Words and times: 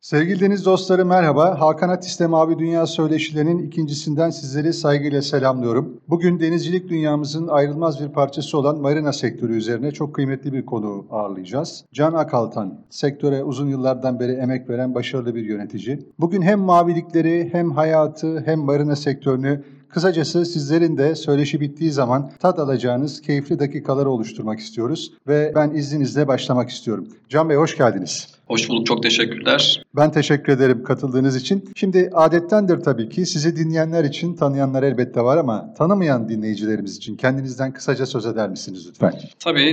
Sevgili 0.00 0.40
deniz 0.40 0.64
dostları 0.64 1.06
merhaba. 1.06 1.60
Hakan 1.60 1.88
Atis'te 1.88 2.26
Mavi 2.26 2.58
Dünya 2.58 2.86
Söyleşilerinin 2.86 3.58
ikincisinden 3.58 4.30
sizleri 4.30 4.72
saygıyla 4.72 5.22
selamlıyorum. 5.22 6.00
Bugün 6.08 6.40
denizcilik 6.40 6.88
dünyamızın 6.88 7.48
ayrılmaz 7.48 8.00
bir 8.00 8.08
parçası 8.08 8.58
olan 8.58 8.80
marina 8.80 9.12
sektörü 9.12 9.56
üzerine 9.56 9.92
çok 9.92 10.14
kıymetli 10.14 10.52
bir 10.52 10.66
konu 10.66 11.06
ağırlayacağız. 11.10 11.84
Can 11.92 12.12
Akaltan, 12.12 12.78
sektöre 12.90 13.44
uzun 13.44 13.68
yıllardan 13.68 14.20
beri 14.20 14.32
emek 14.32 14.68
veren 14.68 14.94
başarılı 14.94 15.34
bir 15.34 15.44
yönetici. 15.44 15.98
Bugün 16.18 16.42
hem 16.42 16.60
mavilikleri 16.60 17.48
hem 17.52 17.70
hayatı 17.70 18.42
hem 18.46 18.58
marina 18.58 18.96
sektörünü 18.96 19.64
Kısacası 19.88 20.46
sizlerin 20.46 20.98
de 20.98 21.14
söyleşi 21.14 21.60
bittiği 21.60 21.90
zaman 21.90 22.30
tat 22.38 22.58
alacağınız 22.58 23.20
keyifli 23.20 23.58
dakikaları 23.58 24.10
oluşturmak 24.10 24.58
istiyoruz 24.58 25.12
ve 25.28 25.52
ben 25.54 25.70
izninizle 25.70 26.28
başlamak 26.28 26.70
istiyorum. 26.70 27.08
Can 27.28 27.48
Bey 27.48 27.56
hoş 27.56 27.76
geldiniz. 27.76 28.39
Hoş 28.50 28.68
bulduk, 28.68 28.86
çok 28.86 29.02
teşekkürler. 29.02 29.82
Ben 29.96 30.12
teşekkür 30.12 30.52
ederim 30.52 30.84
katıldığınız 30.84 31.36
için. 31.36 31.64
Şimdi 31.76 32.10
adettendir 32.14 32.80
tabii 32.80 33.08
ki 33.08 33.26
sizi 33.26 33.56
dinleyenler 33.56 34.04
için 34.04 34.34
tanıyanlar 34.34 34.82
elbette 34.82 35.20
var 35.20 35.36
ama 35.36 35.74
tanımayan 35.74 36.28
dinleyicilerimiz 36.28 36.96
için 36.96 37.16
kendinizden 37.16 37.72
kısaca 37.72 38.06
söz 38.06 38.26
eder 38.26 38.48
misiniz 38.48 38.86
lütfen? 38.88 39.12
Tabii, 39.38 39.70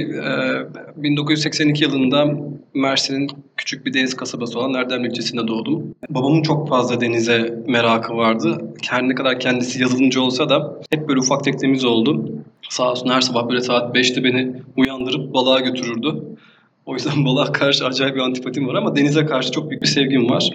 e, 0.98 1.04
1982 1.04 1.84
yılında 1.84 2.26
Mersin'in 2.74 3.30
küçük 3.58 3.86
bir 3.86 3.94
deniz 3.94 4.14
kasabası 4.16 4.60
olan 4.60 4.74
Erdem 4.74 5.06
ilçesinde 5.06 5.48
doğdum. 5.48 5.96
Babamın 6.10 6.42
çok 6.42 6.70
fazla 6.70 7.02
denize 7.02 7.64
merakı 7.68 8.14
vardı. 8.14 8.62
Her 8.90 9.10
ne 9.10 9.16
kadar 9.16 9.40
kendisi 9.40 9.82
yazılımcı 9.82 10.22
olsa 10.22 10.50
da 10.50 10.80
hep 10.92 11.08
böyle 11.08 11.20
ufak 11.20 11.44
teknemiz 11.44 11.86
oldu. 11.86 12.30
Sağ 12.70 12.92
olsun 12.92 13.10
her 13.10 13.22
sabah 13.22 13.50
böyle 13.50 13.62
saat 13.62 13.96
5'te 13.96 14.24
beni 14.24 14.54
uyandırıp 14.76 15.34
balığa 15.34 15.60
götürürdü. 15.60 16.24
O 16.88 16.94
yüzden 16.94 17.26
balığa 17.26 17.52
karşı 17.52 17.86
acayip 17.86 18.16
bir 18.16 18.22
antipatim 18.22 18.68
var 18.68 18.76
ama 18.76 18.96
denize 18.96 19.26
karşı 19.26 19.52
çok 19.52 19.70
büyük 19.70 19.82
bir 19.82 19.88
sevgim 19.88 20.30
var. 20.30 20.50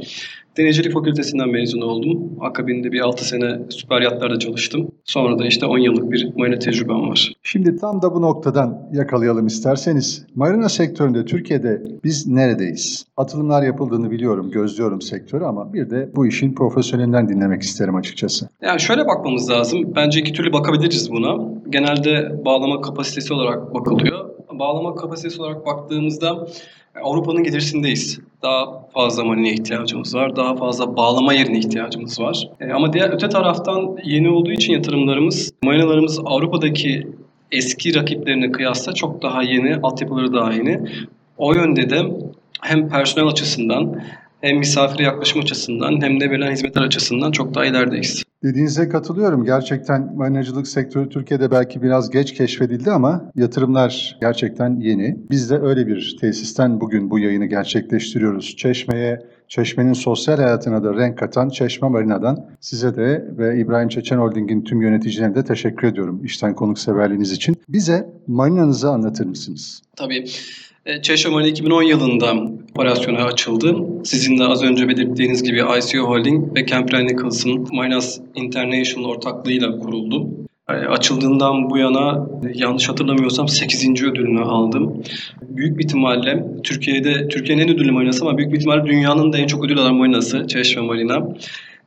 Denizcilik 0.56 0.92
Fakültesinden 0.92 1.48
mezun 1.48 1.80
oldum. 1.80 2.30
Akabinde 2.40 2.92
bir 2.92 3.00
6 3.00 3.24
sene 3.28 3.58
süper 3.68 4.00
yatlarda 4.00 4.38
çalıştım. 4.38 4.90
Sonra 5.04 5.38
da 5.38 5.46
işte 5.46 5.66
10 5.66 5.78
yıllık 5.78 6.12
bir 6.12 6.32
marina 6.36 6.58
tecrübem 6.58 7.08
var. 7.08 7.32
Şimdi 7.42 7.76
tam 7.76 8.02
da 8.02 8.14
bu 8.14 8.22
noktadan 8.22 8.88
yakalayalım 8.92 9.46
isterseniz. 9.46 10.26
Marina 10.34 10.68
sektöründe 10.68 11.24
Türkiye'de 11.24 11.82
biz 12.04 12.26
neredeyiz? 12.26 13.06
Atılımlar 13.16 13.62
yapıldığını 13.62 14.10
biliyorum, 14.10 14.50
gözlüyorum 14.50 15.00
sektörü 15.00 15.44
ama 15.44 15.72
bir 15.72 15.90
de 15.90 16.10
bu 16.16 16.26
işin 16.26 16.54
profesyonelinden 16.54 17.28
dinlemek 17.28 17.62
isterim 17.62 17.94
açıkçası. 17.94 18.48
Yani 18.62 18.80
şöyle 18.80 19.06
bakmamız 19.06 19.50
lazım. 19.50 19.92
Bence 19.96 20.20
iki 20.20 20.32
türlü 20.32 20.52
bakabiliriz 20.52 21.10
buna. 21.10 21.52
Genelde 21.70 22.44
bağlama 22.44 22.80
kapasitesi 22.80 23.34
olarak 23.34 23.74
bakılıyor. 23.74 24.21
Bağlama 24.62 24.94
kapasitesi 24.94 25.42
olarak 25.42 25.66
baktığımızda 25.66 26.46
Avrupa'nın 27.02 27.42
gelirsindeyiz. 27.42 28.20
Daha 28.42 28.88
fazla 28.94 29.24
marineye 29.24 29.54
ihtiyacımız 29.54 30.14
var. 30.14 30.36
Daha 30.36 30.56
fazla 30.56 30.96
bağlama 30.96 31.32
yerine 31.32 31.58
ihtiyacımız 31.58 32.20
var. 32.20 32.48
E, 32.60 32.72
ama 32.72 32.92
diğer 32.92 33.10
öte 33.10 33.28
taraftan 33.28 33.96
yeni 34.04 34.30
olduğu 34.30 34.50
için 34.50 34.72
yatırımlarımız, 34.72 35.52
marinalarımız 35.62 36.20
Avrupa'daki 36.24 37.06
eski 37.52 37.94
rakiplerine 37.94 38.52
kıyasla 38.52 38.92
çok 38.92 39.22
daha 39.22 39.42
yeni, 39.42 39.76
altyapıları 39.76 40.32
daha 40.32 40.52
yeni. 40.52 40.80
O 41.38 41.54
yönde 41.54 41.90
de 41.90 42.02
hem 42.60 42.88
personel 42.88 43.28
açısından 43.28 44.02
hem 44.42 44.58
misafire 44.58 45.02
yaklaşım 45.02 45.40
açısından 45.40 46.02
hem 46.02 46.20
de 46.20 46.30
verilen 46.30 46.52
hizmetler 46.52 46.82
açısından 46.82 47.32
çok 47.32 47.54
daha 47.54 47.64
ilerideyiz. 47.64 48.22
Dediğinize 48.42 48.88
katılıyorum. 48.88 49.44
Gerçekten 49.44 50.16
marinacılık 50.16 50.68
sektörü 50.68 51.08
Türkiye'de 51.08 51.50
belki 51.50 51.82
biraz 51.82 52.10
geç 52.10 52.34
keşfedildi 52.34 52.90
ama 52.90 53.30
yatırımlar 53.36 54.18
gerçekten 54.20 54.80
yeni. 54.80 55.16
Biz 55.30 55.50
de 55.50 55.58
öyle 55.58 55.86
bir 55.86 56.16
tesisten 56.20 56.80
bugün 56.80 57.10
bu 57.10 57.18
yayını 57.18 57.46
gerçekleştiriyoruz. 57.46 58.56
Çeşme'ye, 58.56 59.20
Çeşme'nin 59.48 59.92
sosyal 59.92 60.36
hayatına 60.36 60.84
da 60.84 60.94
renk 60.94 61.18
katan 61.18 61.48
Çeşme 61.48 61.88
Marina'dan 61.88 62.46
size 62.60 62.96
de 62.96 63.24
ve 63.38 63.60
İbrahim 63.60 63.88
Çeçen 63.88 64.18
Holding'in 64.18 64.64
tüm 64.64 64.82
yöneticilerine 64.82 65.34
de 65.34 65.44
teşekkür 65.44 65.86
ediyorum 65.88 66.24
işten 66.24 66.54
konukseverliğiniz 66.54 67.32
için. 67.32 67.56
Bize 67.68 68.08
marinanızı 68.26 68.90
anlatır 68.90 69.26
mısınız? 69.26 69.82
Tabii. 69.96 70.24
E, 70.86 71.02
Çeşme 71.02 71.30
Marina 71.30 71.48
2010 71.48 71.82
yılında 71.82 72.34
operasyona 72.70 73.24
açıldı. 73.24 73.76
Sizin 74.04 74.38
de 74.38 74.44
az 74.44 74.62
önce 74.62 74.88
belirttiğiniz 74.88 75.42
gibi 75.42 75.62
ICO 75.78 75.98
Holding 75.98 76.56
ve 76.56 76.66
Campbell 76.66 77.02
Nicholson 77.02 77.68
Minas 77.72 78.18
International 78.34 79.08
ortaklığıyla 79.08 79.78
kuruldu. 79.78 80.28
E, 80.68 80.72
açıldığından 80.72 81.70
bu 81.70 81.78
yana 81.78 82.28
yanlış 82.54 82.88
hatırlamıyorsam 82.88 83.48
8. 83.48 84.02
ödülünü 84.02 84.40
aldım. 84.40 85.02
Büyük 85.42 85.78
bir 85.78 85.84
ihtimalle 85.84 86.44
Türkiye'de 86.64 87.28
Türkiye'nin 87.28 87.62
en 87.62 87.74
ödüllü 87.74 87.92
marinası 87.92 88.24
ama 88.24 88.38
büyük 88.38 88.52
bir 88.52 88.56
ihtimalle 88.56 88.86
dünyanın 88.86 89.32
da 89.32 89.38
en 89.38 89.46
çok 89.46 89.64
ödül 89.64 89.78
alan 89.78 89.94
marinası 89.94 90.46
Çeşme 90.46 90.82
Marina. 90.82 91.28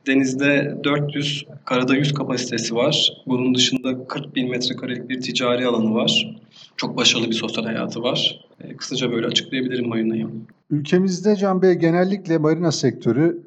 Denizde 0.06 0.76
400, 0.84 1.44
karada 1.64 1.96
100 1.96 2.14
kapasitesi 2.14 2.74
var. 2.74 3.12
Bunun 3.26 3.54
dışında 3.54 4.06
40 4.08 4.36
bin 4.36 4.50
metrekarelik 4.50 5.08
bir 5.08 5.20
ticari 5.20 5.66
alanı 5.66 5.94
var. 5.94 6.34
Çok 6.76 6.96
başarılı 6.96 7.30
bir 7.30 7.34
sosyal 7.34 7.64
hayatı 7.64 8.02
var. 8.02 8.45
E, 8.60 8.76
kısaca 8.76 9.12
böyle 9.12 9.26
açıklayabilirim 9.26 9.88
marinayı. 9.88 10.28
Ülkemizde 10.70 11.36
Can 11.36 11.62
Bey 11.62 11.74
genellikle 11.74 12.38
marina 12.38 12.72
sektörü 12.72 13.42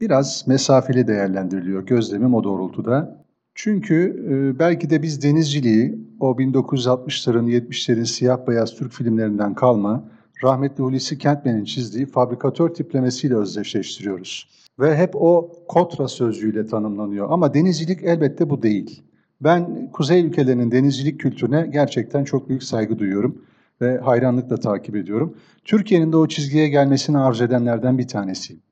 biraz 0.00 0.44
mesafeli 0.46 1.06
değerlendiriliyor. 1.06 1.86
Gözlemim 1.86 2.34
o 2.34 2.44
doğrultuda. 2.44 3.24
Çünkü 3.54 4.24
e, 4.28 4.58
belki 4.58 4.90
de 4.90 5.02
biz 5.02 5.22
denizciliği 5.22 5.98
o 6.20 6.32
1960'ların 6.32 7.50
70'lerin 7.50 8.04
siyah 8.04 8.46
beyaz 8.48 8.74
Türk 8.74 8.92
filmlerinden 8.92 9.54
kalma 9.54 10.08
rahmetli 10.44 10.82
Hulusi 10.82 11.18
Kentmen'in 11.18 11.64
çizdiği 11.64 12.06
fabrikatör 12.06 12.68
tiplemesiyle 12.68 13.36
özdeşleştiriyoruz. 13.36 14.48
Ve 14.78 14.96
hep 14.96 15.10
o 15.16 15.52
kotra 15.68 16.08
sözcüğüyle 16.08 16.66
tanımlanıyor. 16.66 17.26
Ama 17.30 17.54
denizcilik 17.54 18.02
elbette 18.02 18.50
bu 18.50 18.62
değil. 18.62 19.02
Ben 19.40 19.90
kuzey 19.92 20.26
ülkelerinin 20.26 20.70
denizcilik 20.70 21.20
kültürüne 21.20 21.68
gerçekten 21.72 22.24
çok 22.24 22.48
büyük 22.48 22.62
saygı 22.62 22.98
duyuyorum 22.98 23.42
ve 23.84 23.98
hayranlıkla 23.98 24.56
takip 24.56 24.96
ediyorum. 24.96 25.36
Türkiye'nin 25.64 26.12
de 26.12 26.16
o 26.16 26.28
çizgiye 26.28 26.68
gelmesini 26.68 27.18
arzu 27.18 27.44
edenlerden 27.44 27.98
bir 27.98 28.08
tanesiyim. 28.08 28.62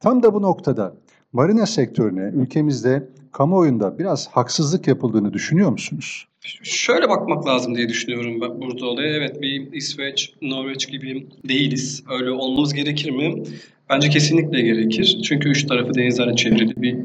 Tam 0.00 0.22
da 0.22 0.34
bu 0.34 0.42
noktada 0.42 0.94
marina 1.32 1.66
sektörüne 1.66 2.42
ülkemizde 2.42 3.08
kamuoyunda 3.32 3.98
biraz 3.98 4.28
haksızlık 4.28 4.86
yapıldığını 4.86 5.32
düşünüyor 5.32 5.70
musunuz? 5.70 6.26
Şöyle 6.62 7.08
bakmak 7.08 7.46
lazım 7.46 7.74
diye 7.74 7.88
düşünüyorum 7.88 8.40
ben 8.40 8.60
burada 8.60 8.86
olaya. 8.86 9.16
Evet 9.16 9.42
bir 9.42 9.72
İsveç, 9.72 10.34
Norveç 10.42 10.88
gibi 10.88 11.26
değiliz. 11.48 12.04
Öyle 12.10 12.30
olmamız 12.30 12.74
gerekir 12.74 13.10
mi? 13.10 13.44
Bence 13.92 14.08
kesinlikle 14.08 14.60
gerekir. 14.60 15.18
Çünkü 15.24 15.48
üç 15.48 15.66
tarafı 15.66 15.94
denizlerle 15.94 16.36
çevrili 16.36 16.82
bir 16.82 16.96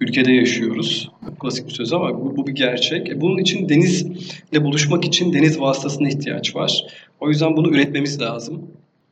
ülkede 0.00 0.32
yaşıyoruz. 0.32 1.10
Klasik 1.40 1.66
bir 1.66 1.72
söz 1.72 1.92
ama 1.92 2.20
bu, 2.20 2.36
bu 2.36 2.46
bir 2.46 2.52
gerçek. 2.52 3.08
E, 3.08 3.20
bunun 3.20 3.38
için 3.38 3.68
denizle 3.68 4.64
buluşmak 4.64 5.04
için 5.04 5.32
deniz 5.32 5.60
vasıtasına 5.60 6.08
ihtiyaç 6.08 6.56
var. 6.56 6.84
O 7.20 7.28
yüzden 7.28 7.56
bunu 7.56 7.70
üretmemiz 7.70 8.20
lazım. 8.20 8.62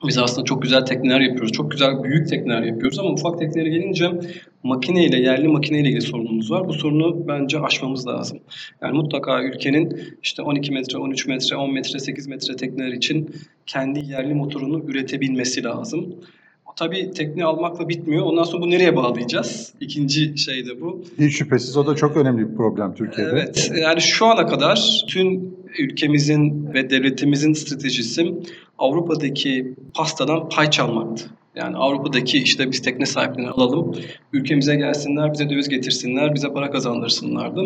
Biz 0.08 0.19
aslında 0.19 0.44
çok 0.44 0.62
güzel 0.62 0.80
tekneler 0.80 1.20
yapıyoruz. 1.20 1.52
Çok 1.52 1.70
güzel 1.70 2.02
büyük 2.02 2.28
tekneler 2.28 2.62
yapıyoruz 2.62 2.98
ama 2.98 3.10
ufak 3.10 3.38
teknelere 3.38 3.70
gelince 3.70 4.10
makineyle, 4.62 5.20
yerli 5.20 5.48
makineyle 5.48 5.88
ilgili 5.88 6.02
sorunumuz 6.02 6.50
var. 6.50 6.69
Bu 6.69 6.72
sorunu 6.72 7.28
bence 7.28 7.60
aşmamız 7.60 8.06
lazım. 8.06 8.38
Yani 8.82 8.96
mutlaka 8.96 9.42
ülkenin 9.42 10.00
işte 10.22 10.42
12 10.42 10.72
metre, 10.72 10.98
13 10.98 11.26
metre, 11.26 11.56
10 11.56 11.72
metre, 11.72 11.98
8 11.98 12.26
metre 12.26 12.56
tekneler 12.56 12.92
için 12.92 13.30
kendi 13.66 14.06
yerli 14.06 14.34
motorunu 14.34 14.84
üretebilmesi 14.86 15.64
lazım. 15.64 16.14
Tabii 16.80 17.10
tekne 17.10 17.44
almakla 17.44 17.88
bitmiyor. 17.88 18.26
Ondan 18.26 18.42
sonra 18.42 18.62
bu 18.62 18.70
nereye 18.70 18.96
bağlayacağız? 18.96 19.74
İkinci 19.80 20.38
şey 20.38 20.66
de 20.66 20.80
bu. 20.80 21.02
Hiç 21.18 21.36
şüphesiz 21.36 21.76
o 21.76 21.86
da 21.86 21.94
çok 21.94 22.16
önemli 22.16 22.50
bir 22.50 22.56
problem 22.56 22.94
Türkiye'de. 22.94 23.30
Evet. 23.32 23.70
Yani 23.82 24.00
şu 24.00 24.26
ana 24.26 24.46
kadar 24.46 25.04
tüm 25.08 25.54
ülkemizin 25.78 26.74
ve 26.74 26.90
devletimizin 26.90 27.52
stratejisi 27.52 28.34
Avrupa'daki 28.78 29.74
pastadan 29.94 30.48
pay 30.48 30.70
çalmaktı. 30.70 31.24
Yani 31.56 31.76
Avrupa'daki 31.76 32.38
işte 32.38 32.72
biz 32.72 32.82
tekne 32.82 33.06
sahiplerini 33.06 33.50
alalım, 33.50 33.94
ülkemize 34.32 34.76
gelsinler, 34.76 35.32
bize 35.32 35.50
döviz 35.50 35.69
getirsinler, 35.69 36.34
bize 36.34 36.52
para 36.52 36.70
kazandırsınlardı. 36.70 37.60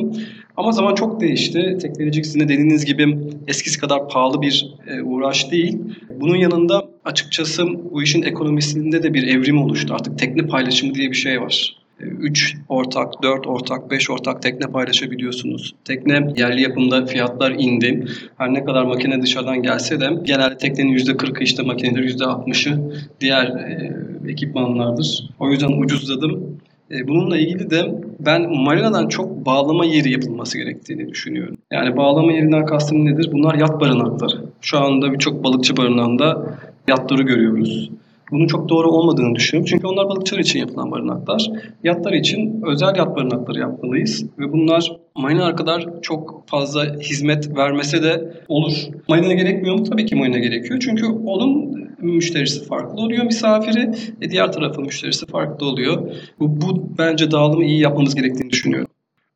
Ama 0.57 0.73
zaman 0.73 0.95
çok 0.95 1.21
değişti. 1.21 1.79
Teknolojik 1.83 2.27
sizin 2.27 2.41
de 2.41 2.49
dediğiniz 2.49 2.85
gibi 2.85 3.19
eskisi 3.49 3.81
kadar 3.81 4.09
pahalı 4.09 4.43
bir 4.43 4.75
e, 4.87 5.03
uğraş 5.03 5.51
değil. 5.51 5.79
Bunun 6.21 6.37
yanında 6.37 6.94
açıkçası 7.05 7.67
bu 7.93 8.03
işin 8.03 8.23
ekonomisinde 8.23 9.03
de 9.03 9.15
bir 9.15 9.27
evrim 9.27 9.63
oluştu. 9.63 9.95
Artık 9.95 10.19
tekne 10.19 10.47
paylaşımı 10.47 10.95
diye 10.95 11.11
bir 11.11 11.17
şey 11.17 11.41
var. 11.41 11.77
3 12.01 12.57
ortak, 12.69 13.23
4 13.23 13.47
ortak, 13.47 13.91
5 13.91 14.11
ortak 14.11 14.43
tekne 14.43 14.67
paylaşabiliyorsunuz. 14.67 15.75
Tekne 15.85 16.33
yerli 16.37 16.63
yapımda 16.63 17.07
fiyatlar 17.07 17.51
indi. 17.59 18.05
Her 18.39 18.55
ne 18.55 18.65
kadar 18.65 18.83
makine 18.85 19.23
dışarıdan 19.23 19.63
gelse 19.63 20.01
de 20.01 20.07
genelde 20.23 20.57
teknenin 20.57 20.97
%40'ı 20.97 21.43
işte 21.43 21.63
makinedir, 21.63 22.19
%60'ı 22.19 22.95
diğer 23.21 23.47
e, 23.47 23.93
ekipmanlardır. 24.29 25.31
O 25.39 25.51
yüzden 25.51 25.81
ucuzladım. 25.81 26.61
E, 26.91 27.09
bununla 27.09 27.39
ilgili 27.39 27.71
de 27.71 27.95
ben 28.21 28.57
marinadan 28.57 29.09
çok 29.09 29.47
bağlama 29.47 29.85
yeri 29.85 30.13
yapılması 30.13 30.59
gerektiğini 30.59 31.09
düşünüyorum. 31.09 31.57
Yani 31.73 31.97
bağlama 31.97 32.33
yerinden 32.33 32.67
kastım 32.67 33.05
nedir? 33.05 33.29
Bunlar 33.33 33.55
yat 33.55 33.81
barınakları. 33.81 34.45
Şu 34.61 34.79
anda 34.79 35.13
birçok 35.13 35.45
balıkçı 35.45 35.77
barınağında 35.77 36.59
yatları 36.89 37.23
görüyoruz. 37.23 37.91
Bunun 38.31 38.47
çok 38.47 38.69
doğru 38.69 38.91
olmadığını 38.91 39.35
düşünüyorum. 39.35 39.71
Çünkü 39.71 39.87
onlar 39.87 40.09
balıkçılar 40.09 40.41
için 40.41 40.59
yapılan 40.59 40.91
barınaklar. 40.91 41.51
Yatlar 41.85 42.13
için 42.13 42.63
özel 42.67 42.97
yat 42.97 43.17
barınakları 43.17 43.59
yapmalıyız. 43.59 44.25
Ve 44.39 44.53
bunlar 44.53 44.97
marina 45.17 45.55
kadar 45.57 45.87
çok 46.03 46.45
fazla 46.47 46.85
hizmet 46.85 47.57
vermese 47.57 48.03
de 48.03 48.33
olur. 48.49 48.73
Marina 49.09 49.35
gerekmiyor 49.35 49.79
mu? 49.79 49.85
Tabii 49.85 50.07
ki 50.07 50.17
marina 50.17 50.39
gerekiyor. 50.39 50.81
Çünkü 50.81 51.07
onun 51.07 51.75
müşterisi 51.99 52.65
farklı 52.65 53.03
oluyor 53.03 53.25
misafiri. 53.25 53.91
E 54.21 54.31
diğer 54.31 54.53
tarafın 54.53 54.85
müşterisi 54.85 55.27
farklı 55.27 55.67
oluyor. 55.67 56.11
Bu, 56.41 56.61
bu 56.61 56.89
bence 56.99 57.31
dağılımı 57.31 57.65
iyi 57.65 57.81
yapmamız 57.81 58.15
gerektiğini 58.15 58.51
düşünüyorum. 58.51 58.89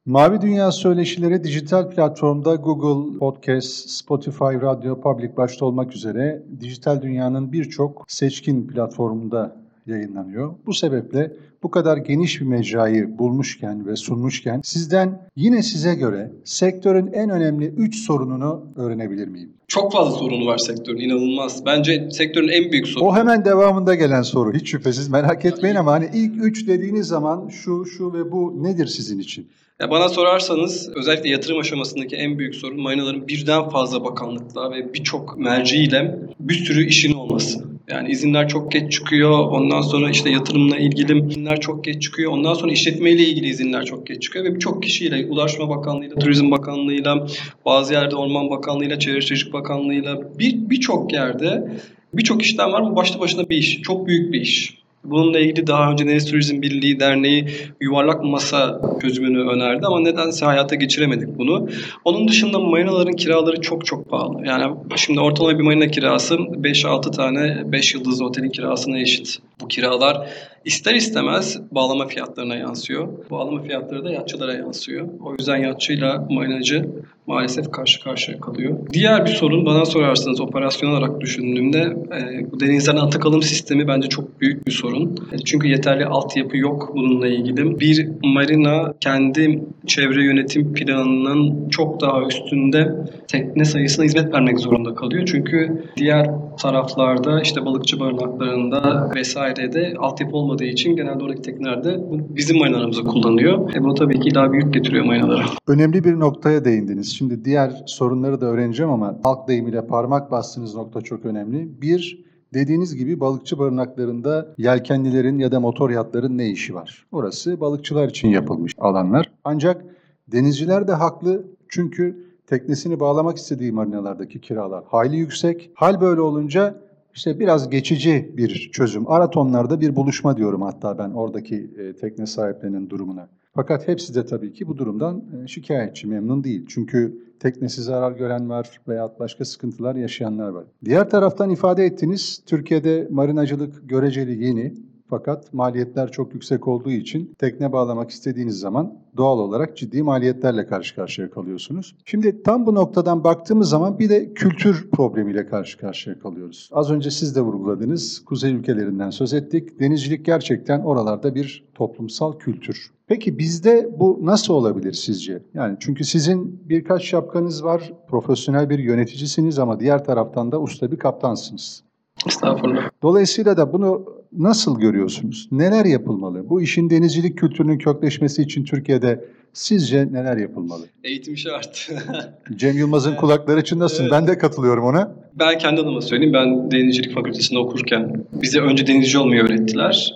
Mavi 0.08 0.40
Dünya 0.40 0.72
Söyleşileri 0.72 1.44
dijital 1.44 1.90
platformda 1.90 2.54
Google 2.54 3.18
Podcast, 3.18 3.90
Spotify, 3.90 4.44
Radyo 4.44 5.00
Public 5.00 5.36
başta 5.36 5.64
olmak 5.64 5.94
üzere 5.94 6.42
dijital 6.60 7.02
dünyanın 7.02 7.52
birçok 7.52 8.04
seçkin 8.08 8.66
platformunda 8.66 9.56
yayınlanıyor. 9.86 10.54
Bu 10.66 10.74
sebeple 10.74 11.32
bu 11.62 11.70
kadar 11.70 11.96
geniş 11.96 12.40
bir 12.40 12.46
mecrayı 12.46 13.18
bulmuşken 13.18 13.86
ve 13.86 13.96
sunmuşken 13.96 14.60
sizden 14.64 15.28
yine 15.36 15.62
size 15.62 15.94
göre 15.94 16.32
sektörün 16.44 17.06
en 17.12 17.30
önemli 17.30 17.66
3 17.66 17.96
sorununu 17.96 18.66
öğrenebilir 18.76 19.28
miyim? 19.28 19.52
Çok 19.68 19.92
fazla 19.92 20.18
sorunu 20.18 20.46
var 20.46 20.58
sektörün 20.58 21.00
inanılmaz. 21.00 21.66
Bence 21.66 22.08
sektörün 22.10 22.48
en 22.48 22.72
büyük 22.72 22.86
sorunu. 22.88 23.08
O 23.08 23.16
hemen 23.16 23.44
devamında 23.44 23.94
gelen 23.94 24.22
soru 24.22 24.54
hiç 24.54 24.70
şüphesiz 24.70 25.08
merak 25.08 25.44
etmeyin 25.44 25.76
ama 25.76 25.92
hani 25.92 26.10
ilk 26.14 26.44
3 26.44 26.68
dediğiniz 26.68 27.06
zaman 27.06 27.48
şu 27.48 27.84
şu 27.86 28.12
ve 28.12 28.32
bu 28.32 28.62
nedir 28.62 28.86
sizin 28.86 29.18
için? 29.18 29.48
Ya 29.80 29.90
bana 29.90 30.08
sorarsanız 30.08 30.90
özellikle 30.94 31.30
yatırım 31.30 31.58
aşamasındaki 31.58 32.16
en 32.16 32.38
büyük 32.38 32.54
sorun 32.54 32.80
marinaların 32.80 33.28
birden 33.28 33.68
fazla 33.68 34.04
bakanlıkla 34.04 34.70
ve 34.70 34.94
birçok 34.94 35.38
merciyle 35.38 36.18
bir 36.40 36.54
sürü 36.54 36.86
işin 36.86 37.12
olması. 37.12 37.67
Yani 37.90 38.10
izinler 38.10 38.48
çok 38.48 38.72
geç 38.72 38.92
çıkıyor. 38.92 39.38
Ondan 39.38 39.80
sonra 39.80 40.10
işte 40.10 40.30
yatırımla 40.30 40.76
ilgili 40.76 41.28
izinler 41.28 41.60
çok 41.60 41.84
geç 41.84 42.02
çıkıyor. 42.02 42.32
Ondan 42.32 42.54
sonra 42.54 42.72
işletmeyle 42.72 43.22
ilgili 43.22 43.48
izinler 43.48 43.84
çok 43.84 44.06
geç 44.06 44.22
çıkıyor. 44.22 44.44
Ve 44.44 44.54
birçok 44.54 44.82
kişiyle, 44.82 45.26
Ulaşma 45.26 45.68
Bakanlığı'yla, 45.68 46.16
Turizm 46.16 46.50
Bakanlığı'yla, 46.50 47.26
bazı 47.64 47.92
yerde 47.92 48.16
Orman 48.16 48.50
Bakanlığı'yla, 48.50 48.98
Çevre 48.98 49.20
Şehircilik 49.20 49.52
Bakanlığı'yla 49.52 50.20
birçok 50.38 51.08
bir 51.08 51.14
yerde 51.14 51.72
birçok 52.14 52.42
işlem 52.42 52.72
var. 52.72 52.90
Bu 52.90 52.96
başlı 52.96 53.20
başına 53.20 53.48
bir 53.48 53.56
iş. 53.56 53.82
Çok 53.82 54.06
büyük 54.06 54.32
bir 54.32 54.40
iş. 54.40 54.77
Bununla 55.10 55.38
ilgili 55.38 55.66
daha 55.66 55.92
önce 55.92 56.06
Deniz 56.06 56.30
Turizm 56.30 56.62
Birliği 56.62 57.00
Derneği 57.00 57.46
yuvarlak 57.80 58.24
masa 58.24 58.80
çözümünü 59.02 59.50
önerdi 59.50 59.86
ama 59.86 60.00
nedense 60.00 60.46
hayata 60.46 60.74
geçiremedik 60.74 61.38
bunu. 61.38 61.68
Onun 62.04 62.28
dışında 62.28 62.58
marinaların 62.58 63.12
kiraları 63.12 63.60
çok 63.60 63.86
çok 63.86 64.10
pahalı. 64.10 64.46
Yani 64.46 64.74
şimdi 64.96 65.20
ortalama 65.20 65.58
bir 65.58 65.64
marina 65.64 65.86
kirası 65.86 66.34
5-6 66.34 67.16
tane 67.16 67.72
5 67.72 67.94
yıldızlı 67.94 68.26
otelin 68.26 68.50
kirasına 68.50 68.98
eşit. 68.98 69.38
Bu 69.60 69.68
kiralar 69.68 70.28
ister 70.64 70.94
istemez 70.94 71.60
bağlama 71.70 72.06
fiyatlarına 72.06 72.56
yansıyor. 72.56 73.08
Bağlama 73.30 73.62
fiyatları 73.62 74.04
da 74.04 74.10
yatçılara 74.10 74.54
yansıyor. 74.54 75.08
O 75.24 75.34
yüzden 75.38 75.56
yatçıyla 75.56 76.26
marinacı 76.30 76.84
maalesef 77.26 77.70
karşı 77.70 78.04
karşıya 78.04 78.40
kalıyor. 78.40 78.78
Diğer 78.92 79.24
bir 79.24 79.30
sorun 79.30 79.66
bana 79.66 79.84
sorarsanız 79.84 80.40
operasyon 80.40 80.90
olarak 80.90 81.20
düşündüğümde 81.20 81.78
e, 81.80 82.52
bu 82.52 82.60
denizden 82.60 82.96
atık 82.96 83.26
alım 83.26 83.42
sistemi 83.42 83.88
bence 83.88 84.08
çok 84.08 84.40
büyük 84.40 84.66
bir 84.66 84.72
sorun. 84.72 85.16
E, 85.32 85.38
çünkü 85.38 85.68
yeterli 85.68 86.06
altyapı 86.06 86.56
yok 86.56 86.92
bununla 86.94 87.28
ilgili. 87.28 87.80
Bir 87.80 88.08
marina 88.24 88.94
kendi 89.00 89.62
çevre 89.86 90.24
yönetim 90.24 90.74
planının 90.74 91.68
çok 91.68 92.00
daha 92.00 92.22
üstünde 92.22 92.94
tekne 93.28 93.64
sayısına 93.64 94.04
hizmet 94.04 94.34
vermek 94.34 94.58
zorunda 94.58 94.94
kalıyor. 94.94 95.22
Çünkü 95.26 95.84
diğer 95.96 96.30
taraflarda 96.62 97.40
işte 97.40 97.64
balıkçı 97.64 98.00
barınaklarında 98.00 99.10
vesairede 99.14 99.94
altyapı 99.98 100.36
olmadığı 100.36 100.47
için 100.56 100.96
genelde 100.96 101.24
oradaki 101.24 101.42
teknelerde 101.42 102.00
bizim 102.10 102.58
marinalarımızı 102.58 103.04
kullanıyor. 103.04 103.74
E 103.74 103.84
bu 103.84 103.94
tabii 103.94 104.20
ki 104.20 104.34
daha 104.34 104.52
büyük 104.52 104.74
getiriyor 104.74 105.04
marinalara. 105.04 105.44
Önemli 105.66 106.04
bir 106.04 106.20
noktaya 106.20 106.64
değindiniz. 106.64 107.16
Şimdi 107.16 107.44
diğer 107.44 107.82
sorunları 107.86 108.40
da 108.40 108.46
öğreneceğim 108.46 108.92
ama 108.92 109.18
halk 109.22 109.48
deyimiyle 109.48 109.86
parmak 109.86 110.30
bastığınız 110.30 110.74
nokta 110.74 111.00
çok 111.00 111.24
önemli. 111.24 111.82
Bir, 111.82 112.24
dediğiniz 112.54 112.96
gibi 112.96 113.20
balıkçı 113.20 113.58
barınaklarında 113.58 114.54
yelkenlilerin 114.58 115.38
ya 115.38 115.52
da 115.52 115.60
motor 115.60 115.90
yatların 115.90 116.38
ne 116.38 116.50
işi 116.50 116.74
var? 116.74 117.06
Orası 117.12 117.60
balıkçılar 117.60 118.08
için 118.08 118.28
yapılmış 118.28 118.72
alanlar. 118.78 119.30
Ancak 119.44 119.84
denizciler 120.28 120.88
de 120.88 120.92
haklı 120.92 121.44
çünkü 121.68 122.28
teknesini 122.46 123.00
bağlamak 123.00 123.36
istediği 123.36 123.72
marinalardaki 123.72 124.40
kiralar 124.40 124.84
hayli 124.86 125.16
yüksek. 125.16 125.70
Hal 125.74 126.00
böyle 126.00 126.20
olunca 126.20 126.87
işte 127.18 127.40
biraz 127.40 127.70
geçici 127.70 128.32
bir 128.36 128.70
çözüm. 128.72 129.10
Aratonlarda 129.10 129.80
bir 129.80 129.96
buluşma 129.96 130.36
diyorum 130.36 130.62
hatta 130.62 130.98
ben 130.98 131.10
oradaki 131.10 131.70
e, 131.78 131.92
tekne 131.92 132.26
sahiplerinin 132.26 132.90
durumuna. 132.90 133.28
Fakat 133.54 133.88
hepsi 133.88 134.14
de 134.14 134.26
tabii 134.26 134.52
ki 134.52 134.68
bu 134.68 134.78
durumdan 134.78 135.22
e, 135.44 135.48
şikayetçi, 135.48 136.06
memnun 136.06 136.44
değil. 136.44 136.66
Çünkü 136.68 137.18
teknesi 137.40 137.82
zarar 137.82 138.12
gören 138.12 138.48
var 138.50 138.80
veya 138.88 139.12
başka 139.18 139.44
sıkıntılar 139.44 139.94
yaşayanlar 139.94 140.48
var. 140.48 140.64
Diğer 140.84 141.10
taraftan 141.10 141.50
ifade 141.50 141.84
ettiniz, 141.84 142.42
Türkiye'de 142.46 143.08
marinacılık 143.10 143.88
göreceli 143.88 144.44
yeni. 144.44 144.74
Fakat 145.10 145.54
maliyetler 145.54 146.10
çok 146.10 146.34
yüksek 146.34 146.68
olduğu 146.68 146.90
için 146.90 147.34
tekne 147.38 147.72
bağlamak 147.72 148.10
istediğiniz 148.10 148.58
zaman 148.58 148.98
doğal 149.16 149.38
olarak 149.38 149.76
ciddi 149.76 150.02
maliyetlerle 150.02 150.66
karşı 150.66 150.94
karşıya 150.94 151.30
kalıyorsunuz. 151.30 151.96
Şimdi 152.04 152.42
tam 152.42 152.66
bu 152.66 152.74
noktadan 152.74 153.24
baktığımız 153.24 153.68
zaman 153.68 153.98
bir 153.98 154.08
de 154.08 154.34
kültür 154.34 154.90
problemiyle 154.90 155.46
karşı 155.46 155.78
karşıya 155.78 156.18
kalıyoruz. 156.18 156.70
Az 156.72 156.90
önce 156.90 157.10
siz 157.10 157.36
de 157.36 157.40
vurguladınız. 157.40 158.24
Kuzey 158.24 158.52
ülkelerinden 158.52 159.10
söz 159.10 159.34
ettik. 159.34 159.80
Denizcilik 159.80 160.26
gerçekten 160.26 160.80
oralarda 160.80 161.34
bir 161.34 161.64
toplumsal 161.74 162.38
kültür. 162.38 162.90
Peki 163.06 163.38
bizde 163.38 163.88
bu 163.98 164.20
nasıl 164.22 164.54
olabilir 164.54 164.92
sizce? 164.92 165.42
Yani 165.54 165.76
çünkü 165.80 166.04
sizin 166.04 166.62
birkaç 166.68 167.02
şapkanız 167.02 167.64
var, 167.64 167.92
profesyonel 168.08 168.70
bir 168.70 168.78
yöneticisiniz 168.78 169.58
ama 169.58 169.80
diğer 169.80 170.04
taraftan 170.04 170.52
da 170.52 170.60
usta 170.60 170.90
bir 170.90 170.96
kaptansınız. 170.96 171.82
Estağfurullah. 172.26 172.90
Dolayısıyla 173.02 173.56
da 173.56 173.72
bunu 173.72 174.17
nasıl 174.32 174.80
görüyorsunuz? 174.80 175.48
Neler 175.52 175.84
yapılmalı? 175.84 176.48
Bu 176.48 176.62
işin 176.62 176.90
denizcilik 176.90 177.38
kültürünün 177.38 177.78
kökleşmesi 177.78 178.42
için 178.42 178.64
Türkiye'de 178.64 179.24
sizce 179.52 180.12
neler 180.12 180.36
yapılmalı? 180.36 180.84
Eğitim 181.04 181.36
şart. 181.36 181.90
Cem 182.56 182.78
Yılmaz'ın 182.78 183.14
kulakları 183.14 183.64
çınlasın. 183.64 184.02
Evet. 184.02 184.12
Ben 184.12 184.26
de 184.26 184.38
katılıyorum 184.38 184.84
ona. 184.84 185.14
Ben 185.34 185.58
kendi 185.58 185.80
adıma 185.80 186.00
söyleyeyim. 186.00 186.34
Ben 186.34 186.70
denizcilik 186.70 187.14
fakültesinde 187.14 187.58
okurken 187.58 188.24
bize 188.32 188.60
önce 188.60 188.86
denizci 188.86 189.18
olmayı 189.18 189.42
öğrettiler. 189.42 190.14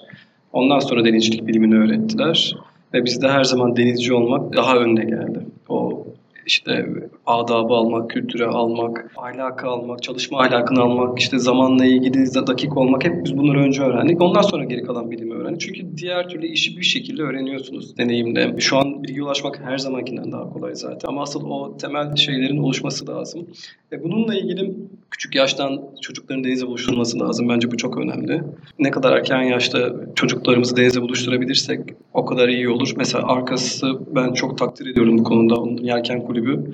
Ondan 0.53 0.79
sonra 0.79 1.05
denizcilik 1.05 1.47
bilimini 1.47 1.75
öğrettiler. 1.75 2.56
Ve 2.94 3.04
bizde 3.04 3.28
her 3.28 3.45
zaman 3.45 3.76
denizci 3.76 4.14
olmak 4.14 4.57
daha 4.57 4.76
önde 4.76 5.04
geldi. 5.04 5.38
O 5.69 6.07
işte 6.47 6.87
adabı 7.26 7.75
almak, 7.75 8.11
kültüre 8.11 8.47
almak, 8.47 9.11
ahlakı 9.17 9.67
almak, 9.67 10.02
çalışma 10.02 10.41
ahlakını 10.41 10.81
almak, 10.81 11.19
işte 11.19 11.38
zamanla 11.38 11.85
ilgili 11.85 12.47
dakik 12.47 12.76
olmak 12.76 13.05
hep 13.05 13.25
biz 13.25 13.37
bunları 13.37 13.59
önce 13.59 13.83
öğrendik. 13.83 14.23
Ondan 14.23 14.43
sonra 14.43 14.64
geri 14.64 14.83
kalan 14.83 15.11
bilimi 15.11 15.35
öğrendik. 15.35 15.61
Çünkü 15.61 15.97
diğer 15.97 16.29
türlü 16.29 16.47
işi 16.47 16.76
bir 16.76 16.83
şekilde 16.83 17.23
öğreniyorsunuz 17.23 17.99
deneyimle. 17.99 18.55
Şu 18.59 18.79
an 18.79 19.02
bilgi 19.02 19.23
ulaşmak 19.23 19.61
her 19.64 19.79
zamankinden 19.79 20.33
daha 20.33 20.50
kolay 20.50 20.75
zaten. 20.75 21.09
Ama 21.09 21.23
asıl 21.23 21.45
o 21.45 21.76
temel 21.76 22.17
şeylerin 22.17 22.59
oluşması 22.59 23.07
lazım. 23.07 23.47
Ve 23.93 24.05
bununla 24.05 24.35
ilgili 24.35 24.75
küçük 25.11 25.35
yaştan 25.35 25.81
çocukların 26.02 26.45
denize 26.45 26.67
buluşturulması 26.67 27.21
lazım. 27.21 27.49
Bence 27.49 27.71
bu 27.71 27.76
çok 27.76 27.99
önemli. 27.99 28.43
Ne 28.79 28.91
kadar 28.91 29.17
erken 29.17 29.43
yaşta 29.43 29.93
çocuklarımızı 30.14 30.76
denize 30.76 31.02
buluşturabilirsek 31.02 31.81
o 32.14 32.25
kadar 32.25 32.49
iyi 32.49 32.69
olur. 32.69 32.93
Mesela 32.97 33.26
arkası 33.26 33.99
ben 34.14 34.33
çok 34.33 34.59
takdir 34.59 34.87
ediyorum 34.87 35.19
bu 35.19 35.25
konuda. 35.25 35.55
Onun 35.55 35.76
yelken 35.76 36.23
kulübü 36.23 36.64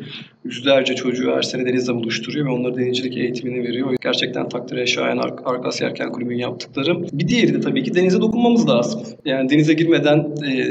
yüzlerce 0.44 0.94
çocuğu 0.94 1.32
her 1.36 1.42
sene 1.42 1.66
denizle 1.66 1.94
buluşturuyor 1.94 2.46
ve 2.46 2.50
onlara 2.50 2.76
denizcilik 2.76 3.16
eğitimini 3.16 3.68
veriyor. 3.68 3.96
Gerçekten 4.02 4.48
takdire 4.48 4.86
şayan 4.86 5.18
Ar 5.18 5.32
Arkas 5.44 5.80
Yelken 5.80 6.12
Kulübü'nün 6.12 6.38
yaptıkları. 6.38 7.02
Bir 7.12 7.28
diğeri 7.28 7.54
de 7.54 7.60
tabii 7.60 7.82
ki 7.82 7.94
denize 7.94 8.20
dokunmamız 8.20 8.68
lazım. 8.68 9.02
Yani 9.24 9.50
denize 9.50 9.74
girmeden, 9.74 10.18
e, 10.18 10.64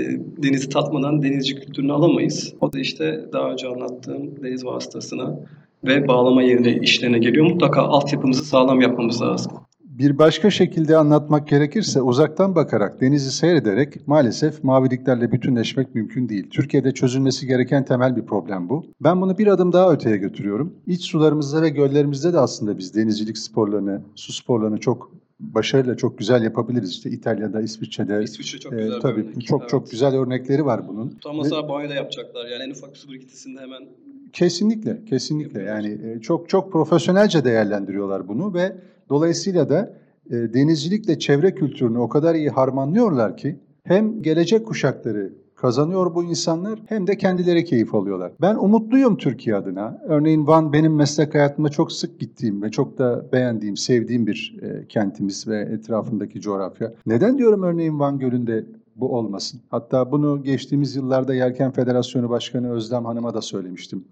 denizi 0.43 0.69
tatmadan 0.69 1.23
denizci 1.23 1.55
kültürünü 1.55 1.93
alamayız. 1.93 2.53
O 2.61 2.73
da 2.73 2.79
işte 2.79 3.25
daha 3.33 3.51
önce 3.51 3.67
anlattığım 3.67 4.43
deniz 4.43 4.65
vasıtasına 4.65 5.39
ve 5.83 6.07
bağlama 6.07 6.43
yerine 6.43 6.75
işlerine 6.75 7.19
geliyor. 7.19 7.45
Mutlaka 7.45 7.81
altyapımızı 7.81 8.45
sağlam 8.45 8.81
yapmamız 8.81 9.21
lazım. 9.21 9.51
Bir 9.99 10.17
başka 10.17 10.49
şekilde 10.49 10.97
anlatmak 10.97 11.47
gerekirse 11.47 12.01
uzaktan 12.01 12.55
bakarak, 12.55 13.01
denizi 13.01 13.31
seyrederek 13.31 14.07
maalesef 14.07 14.63
maviliklerle 14.63 15.31
bütünleşmek 15.31 15.95
mümkün 15.95 16.29
değil. 16.29 16.49
Türkiye'de 16.49 16.93
çözülmesi 16.93 17.47
gereken 17.47 17.85
temel 17.85 18.15
bir 18.15 18.25
problem 18.25 18.69
bu. 18.69 18.85
Ben 19.01 19.21
bunu 19.21 19.37
bir 19.37 19.47
adım 19.47 19.73
daha 19.73 19.93
öteye 19.93 20.17
götürüyorum. 20.17 20.73
İç 20.87 21.01
sularımızda 21.01 21.61
ve 21.61 21.69
göllerimizde 21.69 22.33
de 22.33 22.39
aslında 22.39 22.77
biz 22.77 22.95
denizcilik 22.95 23.37
sporlarını, 23.37 24.01
su 24.15 24.33
sporlarını 24.33 24.79
çok 24.79 25.11
başarıyla 25.39 25.97
çok 25.97 26.17
güzel 26.17 26.43
yapabiliriz. 26.43 26.91
İşte 26.91 27.09
İtalya'da, 27.09 27.61
İsviçre'de. 27.61 28.23
İsviçre 28.23 28.59
çok 28.59 28.71
güzel 28.71 28.97
e, 28.97 28.99
tabii 28.99 29.21
örnek. 29.21 29.45
çok 29.45 29.61
evet. 29.61 29.69
çok 29.69 29.91
güzel 29.91 30.15
örnekleri 30.15 30.65
var 30.65 30.87
bunun. 30.87 31.09
Tutamasa 31.09 31.63
Ve... 31.63 31.69
banyoda 31.69 31.93
yapacaklar. 31.93 32.45
Yani 32.45 32.63
en 32.63 32.71
ufak 32.71 32.93
bir 32.93 32.97
su 32.97 33.09
birikintisinde 33.09 33.59
hemen 33.61 33.87
Kesinlikle, 34.33 35.05
kesinlikle. 35.05 35.61
Yani 35.61 35.97
çok 36.21 36.49
çok 36.49 36.71
profesyonelce 36.71 37.45
değerlendiriyorlar 37.45 38.27
bunu 38.27 38.53
ve 38.53 38.75
dolayısıyla 39.09 39.69
da 39.69 39.93
e, 40.29 40.33
denizcilikle 40.33 41.19
çevre 41.19 41.55
kültürünü 41.55 41.97
o 41.97 42.09
kadar 42.09 42.35
iyi 42.35 42.49
harmanlıyorlar 42.49 43.37
ki 43.37 43.59
hem 43.83 44.21
gelecek 44.21 44.65
kuşakları 44.65 45.33
kazanıyor 45.55 46.15
bu 46.15 46.23
insanlar 46.23 46.79
hem 46.85 47.07
de 47.07 47.17
kendileri 47.17 47.65
keyif 47.65 47.95
alıyorlar. 47.95 48.31
Ben 48.41 48.55
umutluyum 48.55 49.17
Türkiye 49.17 49.55
adına. 49.55 50.01
Örneğin 50.07 50.47
Van 50.47 50.73
benim 50.73 50.95
meslek 50.95 51.35
hayatımda 51.35 51.69
çok 51.69 51.91
sık 51.91 52.19
gittiğim 52.19 52.61
ve 52.61 52.71
çok 52.71 52.97
da 52.97 53.31
beğendiğim, 53.31 53.77
sevdiğim 53.77 54.27
bir 54.27 54.57
e, 54.61 54.87
kentimiz 54.87 55.47
ve 55.47 55.59
etrafındaki 55.59 56.41
coğrafya. 56.41 56.93
Neden 57.05 57.37
diyorum 57.37 57.63
örneğin 57.63 57.99
Van 57.99 58.19
Gölü'nde 58.19 58.65
bu 58.97 59.17
olmasın? 59.17 59.61
Hatta 59.69 60.11
bunu 60.11 60.43
geçtiğimiz 60.43 60.95
yıllarda 60.95 61.33
Yelken 61.35 61.71
Federasyonu 61.71 62.29
Başkanı 62.29 62.71
Özlem 62.71 63.05
Hanım'a 63.05 63.33
da 63.33 63.41
söylemiştim. 63.41 64.05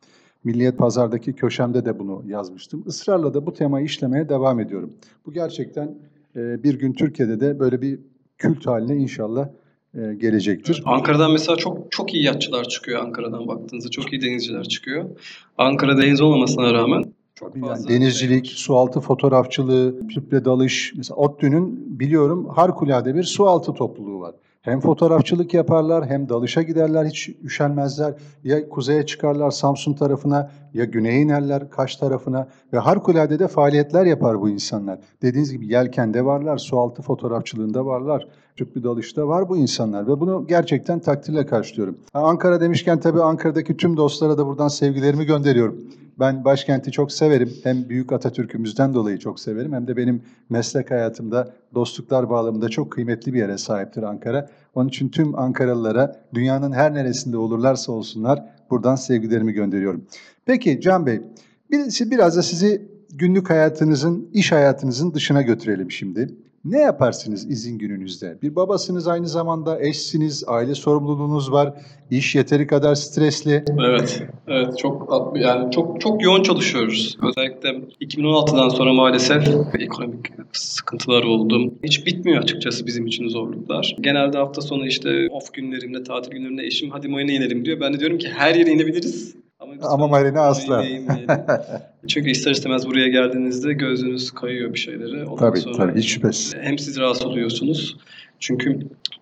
Milliyet 0.43 0.77
Pazar'daki 0.77 1.33
köşemde 1.33 1.85
de 1.85 1.99
bunu 1.99 2.23
yazmıştım. 2.27 2.83
Israrla 2.87 3.33
da 3.33 3.45
bu 3.45 3.53
temayı 3.53 3.85
işlemeye 3.85 4.29
devam 4.29 4.59
ediyorum. 4.59 4.93
Bu 5.25 5.33
gerçekten 5.33 5.95
e, 6.35 6.63
bir 6.63 6.79
gün 6.79 6.93
Türkiye'de 6.93 7.39
de 7.39 7.59
böyle 7.59 7.81
bir 7.81 7.99
kült 8.37 8.67
haline 8.67 8.95
inşallah 8.95 9.47
e, 9.93 10.13
gelecektir. 10.13 10.83
Ankara'dan 10.85 11.31
mesela 11.31 11.55
çok 11.55 11.91
çok 11.91 12.13
iyi 12.13 12.23
yatçılar 12.23 12.63
çıkıyor 12.63 13.03
Ankara'dan 13.03 13.47
baktığınızda. 13.47 13.89
Çok 13.89 14.13
iyi 14.13 14.21
denizciler 14.21 14.63
çıkıyor. 14.63 15.05
Ankara 15.57 15.97
deniz 15.97 16.21
olmamasına 16.21 16.73
rağmen 16.73 17.03
çok 17.35 17.59
fazla 17.59 17.91
yani 17.91 18.01
denizcilik, 18.01 18.45
şey 18.45 18.55
sualtı 18.55 18.99
fotoğrafçılığı, 18.99 20.07
tüple 20.07 20.45
dalış. 20.45 20.93
Mesela 20.97 21.15
ODTÜ'nün 21.15 21.99
biliyorum 21.99 22.49
harikulade 22.49 23.15
bir 23.15 23.23
sualtı 23.23 23.73
topluluğu 23.73 24.19
var. 24.19 24.35
Hem 24.65 24.79
fotoğrafçılık 24.79 25.53
yaparlar 25.53 26.05
hem 26.05 26.29
dalışa 26.29 26.61
giderler 26.61 27.05
hiç 27.05 27.29
üşenmezler. 27.43 28.13
Ya 28.43 28.69
kuzeye 28.69 29.05
çıkarlar 29.05 29.51
Samsun 29.51 29.93
tarafına 29.93 30.51
ya 30.73 30.85
güneye 30.85 31.21
inerler 31.21 31.69
Kaş 31.69 31.95
tarafına 31.95 32.47
ve 32.73 32.77
harikulade 32.77 33.39
de 33.39 33.47
faaliyetler 33.47 34.05
yapar 34.05 34.41
bu 34.41 34.49
insanlar. 34.49 34.99
Dediğiniz 35.21 35.51
gibi 35.51 35.67
yelkende 35.67 36.25
varlar, 36.25 36.57
sualtı 36.57 37.01
fotoğrafçılığında 37.01 37.85
varlar, 37.85 38.27
tüplü 38.55 38.83
dalışta 38.83 39.27
var 39.27 39.49
bu 39.49 39.57
insanlar 39.57 40.07
ve 40.07 40.19
bunu 40.19 40.45
gerçekten 40.47 40.99
takdirle 40.99 41.45
karşılıyorum. 41.45 41.97
Ankara 42.13 42.61
demişken 42.61 42.99
tabii 42.99 43.21
Ankara'daki 43.21 43.77
tüm 43.77 43.97
dostlara 43.97 44.37
da 44.37 44.47
buradan 44.47 44.67
sevgilerimi 44.67 45.25
gönderiyorum. 45.25 45.81
Ben 46.19 46.45
başkenti 46.45 46.91
çok 46.91 47.11
severim. 47.11 47.53
Hem 47.63 47.89
büyük 47.89 48.11
Atatürk'ümüzden 48.11 48.93
dolayı 48.93 49.19
çok 49.19 49.39
severim 49.39 49.73
hem 49.73 49.87
de 49.87 49.97
benim 49.97 50.21
meslek 50.49 50.91
hayatımda 50.91 51.53
dostluklar 51.73 52.29
bağlamında 52.29 52.69
çok 52.69 52.91
kıymetli 52.91 53.33
bir 53.33 53.39
yere 53.39 53.57
sahiptir 53.57 54.03
Ankara. 54.03 54.49
Onun 54.75 54.89
için 54.89 55.09
tüm 55.09 55.39
Ankaralılara 55.39 56.15
dünyanın 56.33 56.71
her 56.71 56.93
neresinde 56.93 57.37
olurlarsa 57.37 57.91
olsunlar 57.91 58.43
buradan 58.69 58.95
sevgilerimi 58.95 59.51
gönderiyorum. 59.51 60.05
Peki 60.45 60.81
Can 60.81 61.05
Bey, 61.05 61.21
biraz 61.99 62.37
da 62.37 62.43
sizi 62.43 62.87
günlük 63.13 63.49
hayatınızın, 63.49 64.29
iş 64.33 64.51
hayatınızın 64.51 65.13
dışına 65.13 65.41
götürelim 65.41 65.91
şimdi. 65.91 66.44
Ne 66.65 66.79
yaparsınız 66.79 67.51
izin 67.51 67.77
gününüzde? 67.77 68.37
Bir 68.41 68.55
babasınız 68.55 69.07
aynı 69.07 69.27
zamanda, 69.27 69.81
eşsiniz, 69.81 70.43
aile 70.47 70.75
sorumluluğunuz 70.75 71.51
var, 71.51 71.73
iş 72.11 72.35
yeteri 72.35 72.67
kadar 72.67 72.95
stresli. 72.95 73.63
Evet, 73.79 74.23
evet 74.47 74.77
çok 74.77 75.33
yani 75.35 75.71
çok 75.71 76.01
çok 76.01 76.23
yoğun 76.23 76.43
çalışıyoruz. 76.43 77.17
Özellikle 77.23 77.69
2016'dan 78.01 78.69
sonra 78.69 78.93
maalesef 78.93 79.47
ekonomik 79.79 80.31
sıkıntılar 80.51 81.23
oldu. 81.23 81.73
Hiç 81.83 82.05
bitmiyor 82.05 82.43
açıkçası 82.43 82.85
bizim 82.85 83.07
için 83.07 83.27
zorluklar. 83.27 83.95
Genelde 84.01 84.37
hafta 84.37 84.61
sonu 84.61 84.87
işte 84.87 85.27
off 85.31 85.53
günlerimde, 85.53 86.03
tatil 86.03 86.31
günlerimde 86.31 86.63
eşim 86.63 86.89
hadi 86.89 87.07
Mayına 87.07 87.31
inelim 87.31 87.65
diyor. 87.65 87.79
Ben 87.79 87.93
de 87.93 87.99
diyorum 87.99 88.17
ki 88.17 88.29
her 88.29 88.55
yere 88.55 88.71
inebiliriz. 88.71 89.35
Ama, 89.81 89.93
Ama 89.93 90.07
marina 90.07 90.41
asla. 90.41 90.85
Çünkü 92.07 92.29
ister 92.29 92.51
istemez 92.51 92.87
buraya 92.87 93.07
geldiğinizde 93.07 93.73
gözünüz 93.73 94.31
kayıyor 94.31 94.73
bir 94.73 94.79
şeylere. 94.79 95.25
Ondan 95.25 95.49
tabii 95.49 95.59
sonra 95.59 95.77
tabii 95.77 95.99
hiç 95.99 96.09
şüphesiz. 96.09 96.55
Hem 96.61 96.79
siz 96.79 96.99
rahatsız 96.99 97.25
oluyorsunuz. 97.25 97.97
Çünkü 98.39 98.79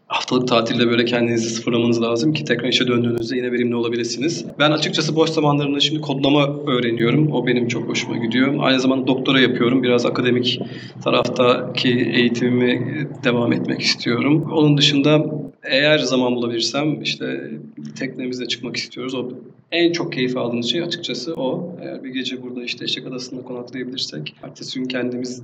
haftalık 0.07 0.47
tatilde 0.47 0.89
böyle 0.89 1.05
kendinizi 1.05 1.49
sıfırlamanız 1.49 2.01
lazım 2.01 2.33
ki 2.33 2.43
tekrar 2.43 2.67
işe 2.67 2.87
döndüğünüzde 2.87 3.37
yine 3.37 3.51
verimli 3.51 3.75
olabilirsiniz. 3.75 4.45
Ben 4.59 4.71
açıkçası 4.71 5.15
boş 5.15 5.29
zamanlarında 5.29 5.79
şimdi 5.79 6.01
kodlama 6.01 6.57
öğreniyorum. 6.67 7.31
O 7.31 7.47
benim 7.47 7.67
çok 7.67 7.89
hoşuma 7.89 8.17
gidiyor. 8.17 8.53
Aynı 8.59 8.79
zamanda 8.79 9.07
doktora 9.07 9.39
yapıyorum. 9.39 9.83
Biraz 9.83 10.05
akademik 10.05 10.59
taraftaki 11.03 11.89
eğitimimi 11.89 13.07
devam 13.23 13.53
etmek 13.53 13.81
istiyorum. 13.81 14.51
Onun 14.51 14.77
dışında 14.77 15.25
eğer 15.63 15.97
zaman 15.97 16.35
bulabilirsem 16.35 17.01
işte 17.01 17.51
teknemizle 17.99 18.47
çıkmak 18.47 18.75
istiyoruz. 18.75 19.15
O 19.15 19.29
en 19.73 19.91
çok 19.91 20.13
keyif 20.13 20.37
aldığımız 20.37 20.65
şey 20.65 20.81
açıkçası 20.81 21.33
o. 21.33 21.75
Eğer 21.81 22.03
bir 22.03 22.09
gece 22.09 22.41
burada 22.43 22.63
işte 22.63 22.85
Eşek 22.85 23.07
Adası'nda 23.07 23.41
konaklayabilirsek 23.41 24.35
ertesi 24.43 24.79
gün 24.79 24.87
kendimiz 24.87 25.43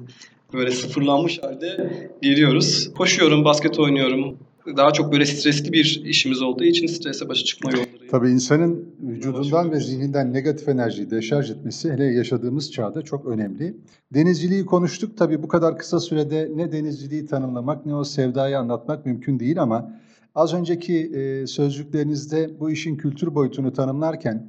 böyle 0.54 0.72
sıfırlanmış 0.72 1.44
halde 1.44 1.92
geliyoruz. 2.22 2.94
Koşuyorum, 2.94 3.46
basket 3.46 3.80
oynuyorum. 3.80 4.38
Daha 4.78 4.94
çok 4.94 5.12
böyle 5.12 5.26
stresli 5.26 5.74
bir 5.74 6.02
işimiz 6.06 6.42
olduğu 6.42 6.64
için 6.64 6.88
strese 6.88 7.30
başa 7.30 7.44
çıkma 7.46 7.72
yolları. 7.72 8.08
Tabii 8.12 8.30
insanın 8.30 8.86
vücudundan 9.02 9.72
ve 9.72 9.80
zihninden 9.80 10.34
negatif 10.34 10.70
enerjiyi 10.70 11.12
deşarj 11.12 11.52
etmesi 11.52 11.92
hele 11.92 12.04
yaşadığımız 12.04 12.72
çağda 12.72 13.02
çok 13.02 13.26
önemli. 13.26 13.74
Denizciliği 14.14 14.66
konuştuk. 14.66 15.18
Tabii 15.18 15.44
bu 15.44 15.48
kadar 15.48 15.78
kısa 15.78 16.00
sürede 16.00 16.52
ne 16.56 16.72
denizciliği 16.72 17.26
tanımlamak 17.26 17.86
ne 17.86 17.96
o 17.96 18.04
sevdayı 18.04 18.60
anlatmak 18.60 19.06
mümkün 19.06 19.40
değil 19.40 19.62
ama 19.62 20.00
Az 20.36 20.54
önceki 20.54 20.98
e, 20.98 21.48
sözcüklerinizde 21.48 22.60
bu 22.60 22.72
işin 22.72 22.96
kültür 22.96 23.36
boyutunu 23.36 23.74
tanımlarken 23.74 24.48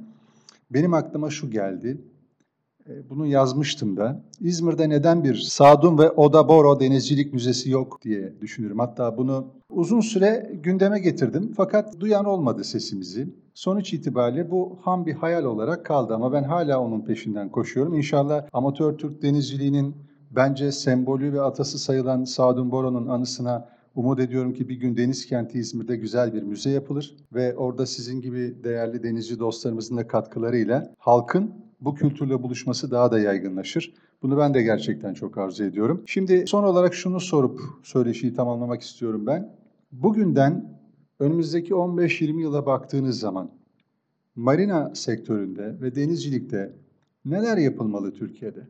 benim 0.71 0.93
aklıma 0.93 1.29
şu 1.29 1.49
geldi. 1.49 1.97
E, 2.89 3.09
bunu 3.09 3.25
yazmıştım 3.25 3.97
da. 3.97 4.23
İzmir'de 4.39 4.89
neden 4.89 5.23
bir 5.23 5.35
Sadun 5.35 5.97
ve 5.97 6.09
Oda 6.09 6.47
Boro 6.47 6.79
Denizcilik 6.79 7.33
Müzesi 7.33 7.69
yok 7.69 8.01
diye 8.01 8.41
düşünürüm. 8.41 8.79
Hatta 8.79 9.17
bunu 9.17 9.47
uzun 9.69 9.99
süre 9.99 10.51
gündeme 10.63 10.99
getirdim. 10.99 11.53
Fakat 11.57 11.99
duyan 11.99 12.25
olmadı 12.25 12.63
sesimizi. 12.63 13.27
Sonuç 13.53 13.93
itibariyle 13.93 14.51
bu 14.51 14.79
ham 14.81 15.05
bir 15.05 15.13
hayal 15.13 15.43
olarak 15.43 15.85
kaldı 15.85 16.15
ama 16.15 16.33
ben 16.33 16.43
hala 16.43 16.79
onun 16.79 17.01
peşinden 17.01 17.49
koşuyorum. 17.49 17.93
İnşallah 17.93 18.45
amatör 18.53 18.97
Türk 18.97 19.21
denizciliğinin 19.21 19.95
bence 20.31 20.71
sembolü 20.71 21.33
ve 21.33 21.41
atası 21.41 21.79
sayılan 21.79 22.23
Sadun 22.23 22.71
Boro'nun 22.71 23.07
anısına 23.07 23.69
Umut 23.95 24.19
ediyorum 24.19 24.53
ki 24.53 24.69
bir 24.69 24.75
gün 24.75 24.97
Deniz 24.97 25.25
Kenti 25.25 25.59
İzmir'de 25.59 25.95
güzel 25.95 26.33
bir 26.33 26.43
müze 26.43 26.69
yapılır 26.69 27.15
ve 27.33 27.55
orada 27.55 27.85
sizin 27.85 28.21
gibi 28.21 28.63
değerli 28.63 29.03
denizci 29.03 29.39
dostlarımızın 29.39 29.97
da 29.97 30.07
katkılarıyla 30.07 30.93
halkın 30.97 31.51
bu 31.81 31.95
kültürle 31.95 32.43
buluşması 32.43 32.91
daha 32.91 33.11
da 33.11 33.19
yaygınlaşır. 33.19 33.93
Bunu 34.21 34.37
ben 34.37 34.53
de 34.53 34.63
gerçekten 34.63 35.13
çok 35.13 35.37
arzu 35.37 35.63
ediyorum. 35.63 36.03
Şimdi 36.05 36.43
son 36.47 36.63
olarak 36.63 36.93
şunu 36.93 37.19
sorup 37.19 37.61
söyleşiyi 37.83 38.33
tamamlamak 38.33 38.81
istiyorum 38.81 39.27
ben. 39.27 39.55
Bugünden 39.91 40.79
önümüzdeki 41.19 41.73
15-20 41.73 42.41
yıla 42.41 42.65
baktığınız 42.65 43.19
zaman 43.19 43.51
marina 44.35 44.95
sektöründe 44.95 45.81
ve 45.81 45.95
denizcilikte 45.95 46.73
neler 47.25 47.57
yapılmalı 47.57 48.13
Türkiye'de? 48.13 48.67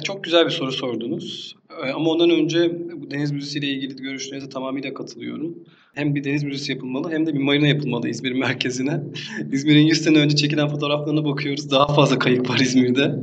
Çok 0.00 0.24
güzel 0.24 0.46
bir 0.46 0.50
soru 0.50 0.72
sordunuz. 0.72 1.56
Ee, 1.70 1.90
ama 1.90 2.10
ondan 2.10 2.30
önce 2.30 2.72
bu 3.00 3.10
deniz 3.10 3.32
müzesi 3.32 3.58
ile 3.58 3.66
ilgili 3.66 4.02
görüşlerinize 4.02 4.48
tamamıyla 4.48 4.94
katılıyorum. 4.94 5.54
Hem 5.94 6.14
bir 6.14 6.24
deniz 6.24 6.44
müzesi 6.44 6.72
yapılmalı 6.72 7.12
hem 7.12 7.26
de 7.26 7.34
bir 7.34 7.38
marina 7.38 7.66
yapılmalı 7.66 8.08
İzmir 8.08 8.32
merkezine. 8.32 9.00
İzmir'in 9.52 9.86
100 9.86 10.02
sene 10.02 10.18
önce 10.18 10.36
çekilen 10.36 10.68
fotoğraflarına 10.68 11.24
bakıyoruz. 11.24 11.70
Daha 11.70 11.94
fazla 11.94 12.18
kayık 12.18 12.50
var 12.50 12.58
İzmir'de. 12.58 13.14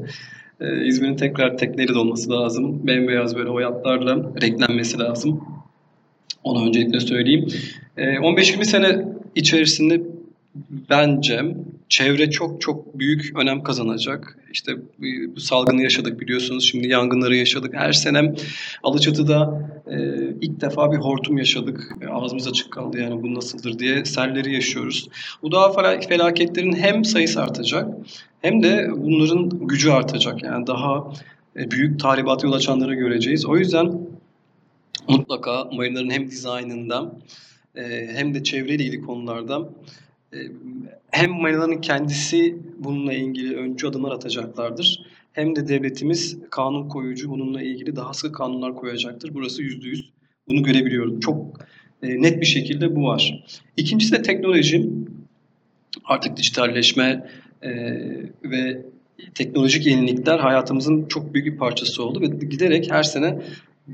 Ee, 0.60 0.86
İzmir'in 0.86 1.16
tekrar 1.16 1.58
tekneyle 1.58 1.94
dolması 1.94 2.30
lazım. 2.30 2.88
Bembeyaz 2.88 3.36
böyle 3.36 3.50
oyatlarla 3.50 4.32
renklenmesi 4.42 5.00
lazım. 5.00 5.44
Onu 6.44 6.68
öncelikle 6.68 7.00
söyleyeyim. 7.00 7.48
15-20 7.98 8.62
ee, 8.62 8.64
sene 8.64 9.06
içerisinde 9.36 10.02
bence 10.90 11.56
çevre 11.92 12.30
çok 12.30 12.62
çok 12.62 13.00
büyük 13.00 13.38
önem 13.40 13.64
kazanacak. 13.64 14.38
İşte 14.52 14.72
bu 15.36 15.40
salgını 15.40 15.84
yaşadık 15.84 16.20
biliyorsunuz. 16.20 16.70
Şimdi 16.72 16.88
yangınları 16.88 17.36
yaşadık. 17.36 17.74
Her 17.74 17.92
sene 17.94 18.34
Alaçatı'da 18.84 19.70
e, 19.88 19.98
ilk 20.42 20.62
defa 20.62 20.92
bir 20.92 20.98
hortum 20.98 21.38
yaşadık. 21.38 21.96
E, 22.02 22.08
ağzımız 22.08 22.48
açık 22.48 22.72
kaldı 22.72 23.00
yani 23.00 23.24
bu 23.24 23.34
nasıldır 23.34 23.80
diye 23.80 24.06
selleri 24.06 24.54
yaşıyoruz. 24.54 25.10
Bu 25.42 25.52
daha 25.52 25.72
felaketlerin 26.08 26.74
hem 26.74 27.06
sayısı 27.06 27.42
artacak 27.42 27.90
hem 28.42 28.64
de 28.64 28.90
bunların 28.98 29.68
gücü 29.68 29.90
artacak. 29.90 30.44
Yani 30.44 30.68
daha 30.68 31.14
e, 31.56 31.72
büyük 31.72 32.00
tahribat 32.00 32.44
yol 32.44 32.54
açanları 32.54 32.96
göreceğiz. 32.96 33.46
O 33.46 33.58
yüzden 33.58 34.02
mutlaka 35.08 35.66
marinaların 35.74 36.10
hem 36.10 36.28
dizaynında 36.28 37.16
e, 37.76 38.08
hem 38.14 38.34
de 38.34 38.44
çevreyle 38.44 38.84
ilgili 38.84 39.02
konularda 39.02 39.70
hem 41.12 41.32
marinaların 41.32 41.82
kendisi 41.82 42.58
bununla 42.80 43.14
ilgili 43.14 43.56
öncü 43.56 43.88
adımlar 43.88 44.12
atacaklardır. 44.12 45.06
Hem 45.34 45.56
de 45.56 45.68
devletimiz 45.68 46.38
kanun 46.50 46.90
koyucu 46.90 47.30
bununla 47.30 47.62
ilgili 47.62 47.96
daha 47.96 48.14
sıkı 48.14 48.34
kanunlar 48.34 48.76
koyacaktır. 48.76 49.34
Burası 49.34 49.64
yüzde 49.64 49.88
yüz. 49.88 50.12
Bunu 50.48 50.64
görebiliyorum. 50.64 51.20
Çok 51.20 51.60
e, 52.04 52.22
net 52.22 52.42
bir 52.42 52.46
şekilde 52.46 52.96
bu 52.96 53.04
var. 53.04 53.44
İkincisi 53.78 54.12
de 54.12 54.22
teknoloji. 54.22 54.90
Artık 56.06 56.38
dijitalleşme 56.38 57.30
e, 57.62 57.72
ve 58.44 58.86
teknolojik 59.36 59.86
yenilikler 59.86 60.40
hayatımızın 60.40 61.06
çok 61.06 61.34
büyük 61.34 61.48
bir 61.48 61.58
parçası 61.58 62.04
oldu 62.04 62.22
ve 62.22 62.46
giderek 62.46 62.92
her 62.92 63.04
sene 63.04 63.42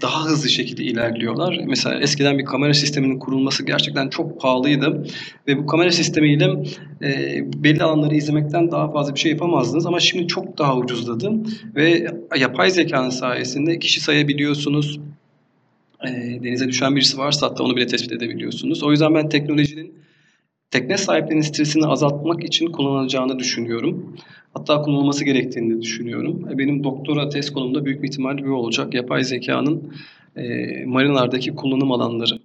daha 0.01 0.25
hızlı 0.25 0.49
şekilde 0.49 0.83
ilerliyorlar. 0.83 1.59
Mesela 1.67 1.99
eskiden 1.99 2.37
bir 2.37 2.45
kamera 2.45 2.73
sisteminin 2.73 3.19
kurulması 3.19 3.65
gerçekten 3.65 4.09
çok 4.09 4.41
pahalıydı 4.41 5.07
ve 5.47 5.57
bu 5.57 5.65
kamera 5.65 5.91
sistemiyle 5.91 6.63
e, 7.01 7.41
belli 7.63 7.83
alanları 7.83 8.15
izlemekten 8.15 8.71
daha 8.71 8.91
fazla 8.91 9.15
bir 9.15 9.19
şey 9.19 9.31
yapamazdınız 9.31 9.85
ama 9.85 9.99
şimdi 9.99 10.27
çok 10.27 10.57
daha 10.57 10.77
ucuzladı 10.77 11.31
ve 11.75 12.07
yapay 12.37 12.69
zekanın 12.69 13.09
sayesinde 13.09 13.79
kişi 13.79 14.01
sayabiliyorsunuz. 14.01 14.99
E, 16.07 16.09
denize 16.43 16.67
düşen 16.67 16.95
birisi 16.95 17.17
varsa 17.17 17.47
hatta 17.47 17.63
onu 17.63 17.75
bile 17.75 17.87
tespit 17.87 18.11
edebiliyorsunuz. 18.11 18.83
O 18.83 18.91
yüzden 18.91 19.15
ben 19.15 19.29
teknolojinin 19.29 19.93
tekne 20.71 20.97
sahiplerinin 20.97 21.41
stresini 21.41 21.85
azaltmak 21.85 22.43
için 22.43 22.67
kullanılacağını 22.71 23.39
düşünüyorum. 23.39 24.17
Hatta 24.57 24.81
kullanılması 24.81 25.25
gerektiğini 25.25 25.81
düşünüyorum. 25.81 26.47
E, 26.51 26.57
benim 26.57 26.83
doktora 26.83 27.29
tez 27.29 27.53
konumda 27.53 27.85
büyük 27.85 28.03
bir 28.03 28.07
ihtimal 28.07 28.45
bu 28.45 28.51
olacak. 28.51 28.93
Yapay 28.93 29.23
zekanın 29.23 29.93
e, 30.35 30.85
marinalardaki 30.85 31.55
kullanım 31.55 31.91
alanları. 31.91 32.39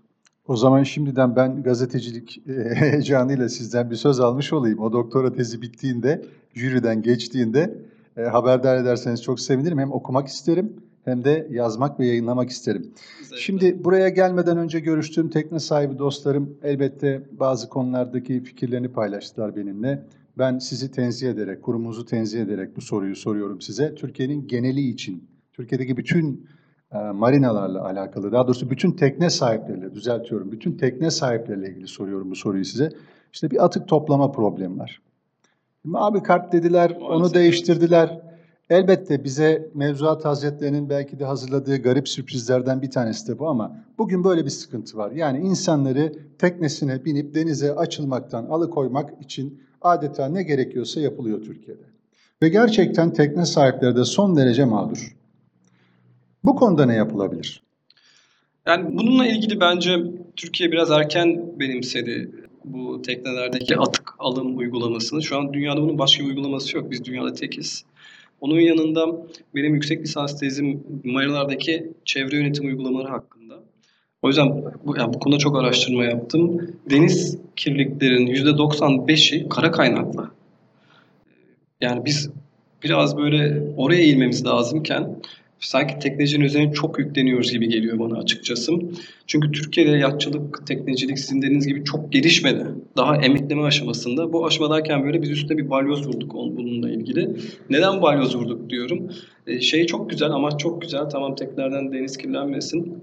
O 0.48 0.56
zaman 0.56 0.82
şimdiden 0.82 1.36
ben 1.36 1.62
gazetecilik 1.62 2.38
e, 2.48 2.74
heyecanıyla 2.74 3.48
sizden 3.48 3.90
bir 3.90 3.96
söz 3.96 4.20
almış 4.20 4.52
olayım. 4.52 4.78
O 4.78 4.92
doktora 4.92 5.32
tezi 5.32 5.62
bittiğinde, 5.62 6.22
jüriden 6.54 7.02
geçtiğinde 7.02 7.74
e, 8.16 8.22
haberdar 8.22 8.76
ederseniz 8.76 9.22
çok 9.22 9.40
sevinirim. 9.40 9.78
Hem 9.78 9.92
okumak 9.92 10.28
isterim 10.28 10.72
hem 11.04 11.24
de 11.24 11.48
yazmak 11.50 12.00
ve 12.00 12.06
yayınlamak 12.06 12.50
isterim. 12.50 12.90
Güzel. 13.18 13.38
Şimdi 13.38 13.84
buraya 13.84 14.08
gelmeden 14.08 14.58
önce 14.58 14.80
görüştüğüm 14.80 15.28
tekne 15.28 15.58
sahibi 15.58 15.98
dostlarım 15.98 16.54
elbette 16.62 17.22
bazı 17.32 17.68
konulardaki 17.68 18.42
fikirlerini 18.42 18.88
paylaştılar 18.88 19.56
benimle. 19.56 20.02
Ben 20.38 20.58
sizi 20.58 20.90
tenzih 20.90 21.30
ederek, 21.30 21.62
kurumunuzu 21.62 22.04
tenzih 22.04 22.40
ederek 22.40 22.76
bu 22.76 22.80
soruyu 22.80 23.16
soruyorum 23.16 23.60
size. 23.60 23.94
Türkiye'nin 23.94 24.46
geneli 24.46 24.80
için, 24.80 25.28
Türkiye'deki 25.52 25.96
bütün 25.96 26.46
e, 26.92 26.98
marinalarla 26.98 27.84
alakalı, 27.84 28.32
daha 28.32 28.46
doğrusu 28.46 28.70
bütün 28.70 28.92
tekne 28.92 29.30
sahipleriyle, 29.30 29.94
düzeltiyorum, 29.94 30.52
bütün 30.52 30.72
tekne 30.76 31.10
sahipleriyle 31.10 31.70
ilgili 31.70 31.86
soruyorum 31.86 32.30
bu 32.30 32.36
soruyu 32.36 32.64
size. 32.64 32.90
İşte 33.32 33.50
bir 33.50 33.64
atık 33.64 33.88
toplama 33.88 34.32
problemi 34.32 34.78
var. 34.78 35.02
Abi 35.94 36.22
kart 36.22 36.52
dediler, 36.52 36.90
onu 37.00 37.34
değiştirdiler. 37.34 38.20
Elbette 38.70 39.24
bize 39.24 39.70
mevzuat 39.74 40.24
hazretlerinin 40.24 40.90
belki 40.90 41.18
de 41.18 41.24
hazırladığı 41.24 41.76
garip 41.76 42.08
sürprizlerden 42.08 42.82
bir 42.82 42.90
tanesi 42.90 43.28
de 43.28 43.38
bu 43.38 43.48
ama 43.48 43.76
bugün 43.98 44.24
böyle 44.24 44.44
bir 44.44 44.50
sıkıntı 44.50 44.96
var. 44.96 45.10
Yani 45.10 45.38
insanları 45.38 46.12
teknesine 46.38 47.04
binip 47.04 47.34
denize 47.34 47.74
açılmaktan 47.74 48.44
alıkoymak 48.44 49.22
için 49.22 49.62
adeta 49.84 50.28
ne 50.28 50.42
gerekiyorsa 50.42 51.00
yapılıyor 51.00 51.42
Türkiye'de. 51.44 51.82
Ve 52.42 52.48
gerçekten 52.48 53.12
tekne 53.12 53.46
sahipleri 53.46 53.96
de 53.96 54.04
son 54.04 54.36
derece 54.36 54.64
mağdur. 54.64 55.16
Bu 56.44 56.56
konuda 56.56 56.86
ne 56.86 56.94
yapılabilir? 56.94 57.62
Yani 58.66 58.98
bununla 58.98 59.26
ilgili 59.26 59.60
bence 59.60 59.98
Türkiye 60.36 60.72
biraz 60.72 60.90
erken 60.90 61.60
benimsedi 61.60 62.30
bu 62.64 63.02
teknelerdeki 63.02 63.76
atık 63.76 64.14
alım 64.18 64.58
uygulamasını. 64.58 65.22
Şu 65.22 65.38
an 65.38 65.52
dünyada 65.52 65.82
bunun 65.82 65.98
başka 65.98 66.24
bir 66.24 66.28
uygulaması 66.28 66.76
yok. 66.76 66.90
Biz 66.90 67.04
dünyada 67.04 67.32
tekiz. 67.34 67.84
Onun 68.40 68.60
yanında 68.60 69.06
benim 69.54 69.74
yüksek 69.74 70.02
lisans 70.02 70.40
tezim 70.40 70.84
marinalardaki 71.04 71.92
çevre 72.04 72.36
yönetim 72.36 72.66
uygulamaları 72.66 73.08
hakkında. 73.08 73.58
O 74.22 74.28
yüzden 74.28 74.64
bu, 74.84 74.96
yani 74.98 75.14
bu 75.14 75.18
konuda 75.18 75.38
çok 75.38 75.58
araştırma 75.58 76.04
yaptım. 76.04 76.68
Deniz 76.90 77.38
kirliliklerin 77.56 78.26
%95'i 78.26 79.48
kara 79.48 79.70
kaynaklı. 79.70 80.30
Yani 81.80 82.04
biz 82.04 82.30
biraz 82.82 83.16
böyle 83.16 83.62
oraya 83.76 84.00
eğilmemiz 84.00 84.46
lazımken 84.46 85.16
sanki 85.60 85.98
teknecinin 85.98 86.44
üzerine 86.44 86.72
çok 86.72 86.98
yükleniyoruz 86.98 87.52
gibi 87.52 87.68
geliyor 87.68 87.98
bana 87.98 88.18
açıkçası. 88.18 88.72
Çünkü 89.26 89.52
Türkiye'de 89.52 89.90
yatçılık, 89.90 90.66
teknecilik 90.66 91.18
sizin 91.18 91.42
dediğiniz 91.42 91.66
gibi 91.66 91.84
çok 91.84 92.12
gelişmedi. 92.12 92.66
Daha 92.96 93.16
emekleme 93.16 93.62
aşamasında. 93.62 94.32
Bu 94.32 94.46
aşamadayken 94.46 95.04
böyle 95.04 95.22
biz 95.22 95.30
üstüne 95.30 95.58
bir 95.58 95.70
balyoz 95.70 96.06
vurduk 96.06 96.34
bununla 96.34 96.90
ilgili. 96.90 97.36
Neden 97.70 98.02
balyoz 98.02 98.36
vurduk 98.36 98.70
diyorum. 98.70 99.10
E, 99.46 99.60
şey 99.60 99.86
çok 99.86 100.10
güzel, 100.10 100.30
ama 100.30 100.58
çok 100.58 100.82
güzel. 100.82 101.04
Tamam 101.10 101.34
teknelerden 101.34 101.92
deniz 101.92 102.16
kirlenmesin. 102.16 103.02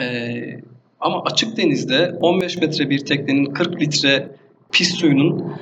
Ee, 0.00 0.60
ama 1.00 1.22
açık 1.22 1.56
denizde 1.56 2.18
15 2.20 2.56
metre 2.56 2.90
bir 2.90 2.98
teknenin 2.98 3.46
40 3.46 3.80
litre 3.80 4.28
pis 4.72 4.94
suyunun 4.94 5.52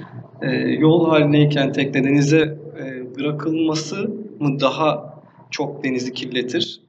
e, 0.42 0.50
yol 0.56 1.08
halineyken 1.08 1.72
tekne 1.72 2.04
denize 2.04 2.58
e, 2.80 3.16
bırakılması 3.16 4.10
mı 4.40 4.60
daha 4.60 5.20
çok 5.50 5.84
denizi 5.84 6.12
kirletir? 6.12 6.80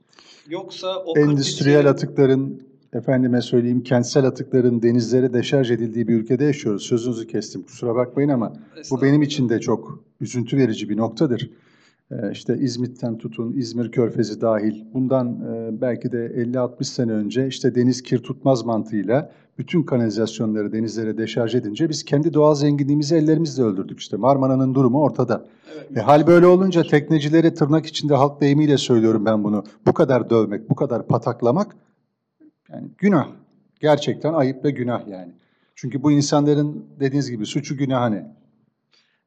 Yoksa 0.50 0.98
o 0.98 1.20
endüstriyel 1.20 1.80
litre... 1.80 1.90
atıkların 1.90 2.62
efendime 2.94 3.42
söyleyeyim 3.42 3.84
kentsel 3.84 4.26
atıkların 4.26 4.82
denizlere 4.82 5.34
deşarj 5.34 5.72
edildiği 5.72 6.08
bir 6.08 6.14
ülkede 6.14 6.44
yaşıyoruz. 6.44 6.84
Sözünüzü 6.84 7.28
kestim 7.28 7.64
kusura 7.64 7.96
bakmayın 7.96 8.30
ama 8.30 8.54
bu 8.92 9.02
benim 9.02 9.22
için 9.22 9.50
de 9.50 9.60
çok 9.60 10.04
üzüntü 10.22 10.58
verici 10.58 10.90
bir 10.90 10.98
noktadır. 10.98 11.50
Ee, 12.12 12.32
işte 12.32 12.58
İzmit'ten 12.58 13.18
tutun 13.18 13.54
İzmir 13.54 13.92
Körfezi 13.92 14.42
dahil 14.42 14.86
bundan 14.94 15.28
e, 15.28 15.82
belki 15.82 16.12
de 16.12 16.18
50-60 16.18 16.84
sene 16.84 17.12
önce 17.12 17.48
işte 17.48 17.76
deniz 17.76 18.04
kir 18.04 18.18
tutmaz 18.18 18.66
mantığıyla 18.66 19.32
bütün 19.58 19.84
kanalizasyonları 19.84 20.74
denizlere 20.74 21.18
deşarj 21.18 21.56
edince 21.56 21.90
biz 21.90 22.06
kendi 22.06 22.34
doğal 22.34 22.56
zenginliğimizi 22.56 23.16
ellerimizle 23.16 23.64
öldürdük 23.64 24.00
işte. 24.00 24.18
Marmara'nın 24.18 24.76
durumu 24.76 25.02
ortada. 25.02 25.46
Evet. 25.74 25.98
E, 25.98 26.00
hal 26.00 26.28
böyle 26.28 26.46
olunca 26.46 26.84
teknecileri 26.84 27.54
tırnak 27.54 27.86
içinde 27.86 28.16
halk 28.16 28.42
deyimiyle 28.42 28.78
söylüyorum 28.78 29.26
ben 29.26 29.44
bunu. 29.44 29.64
Bu 29.86 29.94
kadar 29.94 30.30
dövmek, 30.30 30.70
bu 30.70 30.76
kadar 30.76 31.08
pataklamak 31.08 31.76
yani 32.72 32.88
günah. 32.98 33.28
Gerçekten 33.80 34.34
ayıp 34.34 34.66
ve 34.66 34.72
günah 34.72 35.08
yani. 35.08 35.32
Çünkü 35.76 36.04
bu 36.04 36.12
insanların 36.12 36.86
dediğiniz 37.00 37.32
gibi 37.32 37.46
suçu 37.46 37.78
günahı 37.78 38.12
ne? 38.12 38.39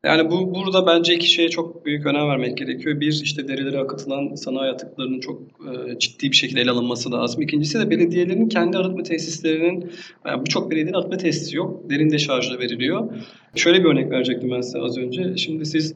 Yani 0.06 0.30
bu 0.30 0.54
burada 0.54 0.86
bence 0.86 1.14
iki 1.14 1.30
şeye 1.30 1.48
çok 1.48 1.86
büyük 1.86 2.06
önem 2.06 2.28
vermek 2.28 2.56
gerekiyor. 2.56 3.00
Bir 3.00 3.20
işte 3.22 3.48
derilere 3.48 3.78
akıtılan 3.78 4.34
sanayi 4.34 4.72
atıklarının 4.72 5.20
çok 5.20 5.42
e, 5.42 5.98
ciddi 5.98 6.30
bir 6.30 6.36
şekilde 6.36 6.60
ele 6.60 6.70
alınması 6.70 7.12
lazım. 7.12 7.42
İkincisi 7.42 7.80
de 7.80 7.90
belediyelerin 7.90 8.48
kendi 8.48 8.78
arıtma 8.78 9.02
tesislerinin 9.02 9.90
yani 10.26 10.44
birçok 10.44 10.70
belediyenin 10.70 10.98
arıtma 10.98 11.16
tesisi 11.16 11.56
yok. 11.56 11.90
Derin 11.90 12.10
deşarjla 12.10 12.58
veriliyor. 12.58 13.12
Şöyle 13.54 13.84
bir 13.84 13.88
örnek 13.88 14.10
verecektim 14.10 14.50
ben 14.50 14.60
size 14.60 14.78
az 14.78 14.98
önce. 14.98 15.36
Şimdi 15.36 15.66
siz 15.66 15.94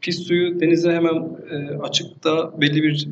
pis 0.00 0.26
suyu 0.26 0.60
denize 0.60 0.92
hemen 0.92 1.14
e, 1.50 1.78
açıkta 1.82 2.60
belli 2.60 2.82
bir 2.82 3.08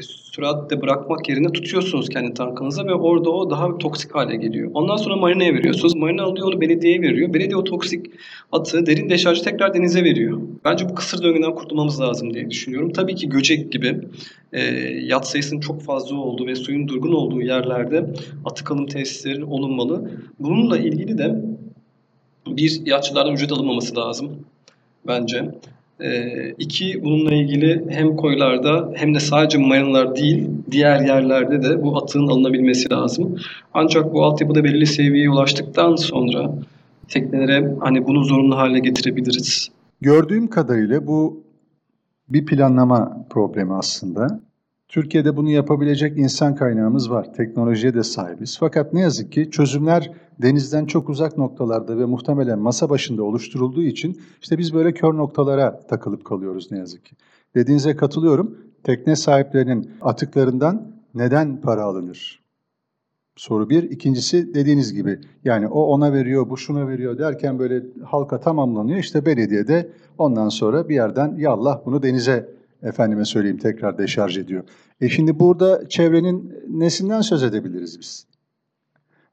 süratle 0.00 0.82
bırakmak 0.82 1.28
yerine 1.28 1.52
tutuyorsunuz 1.52 2.08
kendi 2.08 2.34
tankınıza 2.34 2.86
ve 2.86 2.94
orada 2.94 3.30
o 3.30 3.50
daha 3.50 3.78
toksik 3.78 4.14
hale 4.14 4.36
geliyor. 4.36 4.70
Ondan 4.74 4.96
sonra 4.96 5.16
marinaya 5.16 5.54
veriyorsunuz. 5.54 5.94
Marina 5.94 6.22
alıyor 6.22 6.46
onu 6.46 6.60
belediyeye 6.60 7.02
veriyor. 7.02 7.34
Belediye 7.34 7.56
o 7.56 7.64
toksik 7.64 8.06
atı 8.52 8.86
derin 8.86 9.10
deşarjı 9.10 9.44
tekrar 9.44 9.74
denize 9.74 10.04
veriyor. 10.04 10.40
Bence 10.64 10.88
bu 10.88 10.94
kısır 10.94 11.22
döngüden 11.22 11.54
kurtulmamız 11.54 12.00
lazım 12.00 12.34
diye 12.34 12.50
düşünüyorum. 12.50 12.92
Tabii 12.92 13.14
ki 13.14 13.28
Göcek 13.28 13.72
gibi 13.72 14.00
e, 14.52 14.62
yat 15.02 15.28
sayısının 15.28 15.60
çok 15.60 15.82
fazla 15.82 16.16
olduğu 16.16 16.46
ve 16.46 16.54
suyun 16.54 16.88
durgun 16.88 17.12
olduğu 17.12 17.42
yerlerde 17.42 18.06
atık 18.44 18.70
alım 18.70 18.86
tesisleri 18.86 19.44
olunmalı. 19.44 20.10
Bununla 20.38 20.78
ilgili 20.78 21.18
de 21.18 21.44
bir 22.46 22.86
yatçılardan 22.86 23.34
ücret 23.34 23.52
alınmaması 23.52 23.96
lazım 23.96 24.30
bence. 25.06 25.50
E, 26.00 26.30
iki, 26.58 27.02
bununla 27.02 27.34
ilgili 27.34 27.84
hem 27.88 28.16
koylarda 28.16 28.92
hem 28.94 29.14
de 29.14 29.20
sadece 29.20 29.58
marinalar 29.58 30.16
değil, 30.16 30.48
diğer 30.70 31.00
yerlerde 31.00 31.62
de 31.62 31.82
bu 31.82 31.98
atığın 31.98 32.26
alınabilmesi 32.26 32.90
lazım. 32.90 33.36
Ancak 33.74 34.12
bu 34.12 34.24
altyapıda 34.24 34.64
belirli 34.64 34.86
seviyeye 34.86 35.30
ulaştıktan 35.30 35.96
sonra 35.96 36.54
teknelere 37.08 37.74
hani 37.80 38.06
bunu 38.06 38.24
zorunlu 38.24 38.56
hale 38.56 38.78
getirebiliriz. 38.78 39.68
Gördüğüm 40.00 40.48
kadarıyla 40.48 41.06
bu 41.06 41.44
bir 42.28 42.46
planlama 42.46 43.26
problemi 43.30 43.74
aslında. 43.74 44.40
Türkiye'de 44.90 45.36
bunu 45.36 45.50
yapabilecek 45.50 46.18
insan 46.18 46.54
kaynağımız 46.54 47.10
var. 47.10 47.32
Teknolojiye 47.34 47.94
de 47.94 48.02
sahibiz. 48.02 48.56
Fakat 48.60 48.92
ne 48.92 49.00
yazık 49.00 49.32
ki 49.32 49.50
çözümler 49.50 50.12
denizden 50.42 50.86
çok 50.86 51.08
uzak 51.08 51.38
noktalarda 51.38 51.98
ve 51.98 52.04
muhtemelen 52.04 52.58
masa 52.58 52.90
başında 52.90 53.22
oluşturulduğu 53.22 53.82
için 53.82 54.20
işte 54.42 54.58
biz 54.58 54.74
böyle 54.74 54.92
kör 54.92 55.16
noktalara 55.16 55.80
takılıp 55.80 56.24
kalıyoruz 56.24 56.70
ne 56.70 56.78
yazık 56.78 57.04
ki. 57.04 57.16
Dediğinize 57.54 57.96
katılıyorum. 57.96 58.58
Tekne 58.84 59.16
sahiplerinin 59.16 59.90
atıklarından 60.00 60.92
neden 61.14 61.60
para 61.60 61.82
alınır? 61.82 62.40
Soru 63.36 63.70
bir. 63.70 63.82
İkincisi 63.82 64.54
dediğiniz 64.54 64.94
gibi 64.94 65.18
yani 65.44 65.68
o 65.68 65.82
ona 65.82 66.12
veriyor, 66.12 66.50
bu 66.50 66.56
şuna 66.56 66.88
veriyor 66.88 67.18
derken 67.18 67.58
böyle 67.58 67.82
halka 68.04 68.40
tamamlanıyor. 68.40 68.98
İşte 68.98 69.26
belediye 69.26 69.68
de 69.68 69.92
ondan 70.18 70.48
sonra 70.48 70.88
bir 70.88 70.94
yerden 70.94 71.34
yallah 71.38 71.80
bunu 71.86 72.02
denize 72.02 72.59
efendime 72.82 73.24
söyleyeyim 73.24 73.58
tekrar 73.58 73.98
deşarj 73.98 74.38
ediyor. 74.38 74.64
E 75.00 75.08
şimdi 75.08 75.40
burada 75.40 75.88
çevrenin 75.88 76.54
nesinden 76.68 77.20
söz 77.20 77.42
edebiliriz 77.42 78.00
biz? 78.00 78.26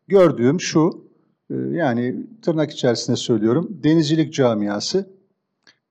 Gördüğüm 0.07 0.62
şu, 0.62 1.07
e, 1.49 1.55
yani 1.55 2.15
tırnak 2.41 2.71
içerisinde 2.71 3.17
söylüyorum, 3.17 3.79
denizcilik 3.83 4.33
camiası 4.33 5.10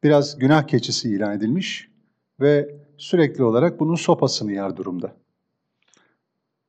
biraz 0.02 0.38
günah 0.38 0.66
keçisi 0.66 1.10
ilan 1.10 1.36
edilmiş 1.36 1.88
ve 2.40 2.74
sürekli 2.98 3.44
olarak 3.44 3.80
bunun 3.80 3.94
sopasını 3.94 4.52
yer 4.52 4.76
durumda. 4.76 5.12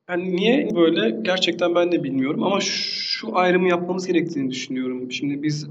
Yani 0.08 0.36
niye 0.36 0.68
böyle 0.76 1.20
gerçekten 1.22 1.74
ben 1.74 1.92
de 1.92 2.04
bilmiyorum 2.04 2.42
ama 2.42 2.60
şu 2.60 3.36
ayrımı 3.36 3.68
yapmamız 3.68 4.06
gerektiğini 4.06 4.50
düşünüyorum. 4.50 5.12
Şimdi 5.12 5.42
biz 5.42 5.66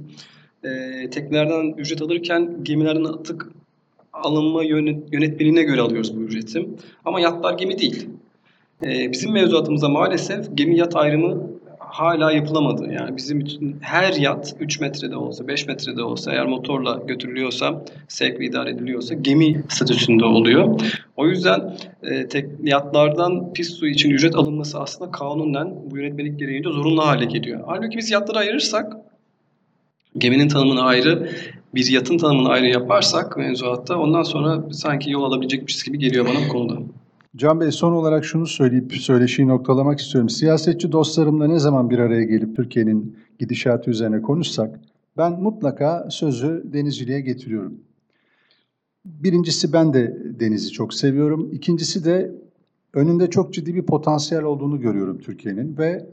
e, 0.63 0.69
teknelerden 1.10 1.77
ücret 1.77 2.01
alırken 2.01 2.63
gemilerden 2.63 3.03
atık 3.03 3.49
alınma 4.23 4.63
yönet, 4.63 5.13
yönetmeliğine 5.13 5.63
göre 5.63 5.82
alıyoruz 5.82 6.17
bu 6.17 6.21
ücreti. 6.21 6.69
Ama 7.06 7.19
yatlar 7.19 7.53
gemi 7.53 7.80
değil. 7.80 8.10
E, 8.84 9.12
bizim 9.12 9.32
mevzuatımızda 9.34 9.89
maalesef 9.89 10.58
gemi 10.58 10.77
yat 10.77 10.95
ayrımı 10.95 11.58
hala 11.89 12.32
yapılamadı. 12.32 12.93
Yani 12.93 13.17
bizim 13.17 13.39
için 13.39 13.77
her 13.82 14.13
yat 14.13 14.56
3 14.60 14.80
metrede 14.80 15.15
olsa, 15.15 15.47
5 15.47 15.67
metrede 15.67 16.03
olsa, 16.03 16.32
eğer 16.32 16.45
motorla 16.45 17.01
götürülüyorsa, 17.08 17.84
sevk 18.08 18.39
ve 18.39 18.45
idare 18.45 18.69
ediliyorsa 18.69 19.15
gemi 19.15 19.63
statüsünde 19.69 20.25
oluyor. 20.25 20.82
O 21.17 21.27
yüzden 21.27 21.77
e, 22.03 22.27
tek, 22.27 22.45
yatlardan 22.63 23.53
pis 23.53 23.69
su 23.73 23.88
için 23.88 24.10
ücret 24.10 24.36
alınması 24.36 24.80
aslında 24.80 25.12
kanunen 25.12 25.75
bu 25.91 25.97
yönetmelik 25.97 26.39
gereğince 26.39 26.69
zorunlu 26.69 27.08
hale 27.08 27.25
geliyor. 27.25 27.60
Halbuki 27.67 27.97
biz 27.97 28.12
yatları 28.12 28.39
ayırırsak, 28.39 28.93
geminin 30.17 30.47
tanımını 30.47 30.82
ayrı, 30.82 31.30
bir 31.75 31.91
yatın 31.91 32.17
tanımını 32.17 32.49
ayrı 32.49 32.65
yaparsak 32.65 33.38
mevzuatta 33.38 33.97
ondan 33.99 34.23
sonra 34.23 34.63
sanki 34.71 35.12
yol 35.12 35.23
alabilecekmiş 35.23 35.84
gibi 35.84 35.99
geliyor 35.99 36.25
bana 36.25 36.45
bu 36.47 36.51
konuda. 36.51 36.82
Can 37.36 37.60
Bey 37.60 37.71
son 37.71 37.91
olarak 37.91 38.25
şunu 38.25 38.47
söyleyip 38.47 38.93
söyleşiyi 38.93 39.47
noktalamak 39.47 39.99
istiyorum. 39.99 40.30
Siyasetçi 40.30 40.91
dostlarımla 40.91 41.47
ne 41.47 41.60
zaman 41.60 41.89
bir 41.89 41.99
araya 41.99 42.23
gelip 42.23 42.56
Türkiye'nin 42.56 43.17
gidişatı 43.39 43.91
üzerine 43.91 44.21
konuşsak 44.21 44.80
ben 45.17 45.41
mutlaka 45.41 46.08
sözü 46.10 46.63
denizciliğe 46.73 47.21
getiriyorum. 47.21 47.73
Birincisi 49.06 49.73
ben 49.73 49.93
de 49.93 50.17
denizi 50.39 50.71
çok 50.71 50.93
seviyorum. 50.93 51.49
İkincisi 51.51 52.06
de 52.06 52.32
önünde 52.93 53.30
çok 53.30 53.53
ciddi 53.53 53.75
bir 53.75 53.86
potansiyel 53.86 54.43
olduğunu 54.43 54.80
görüyorum 54.80 55.17
Türkiye'nin 55.17 55.77
ve 55.77 56.06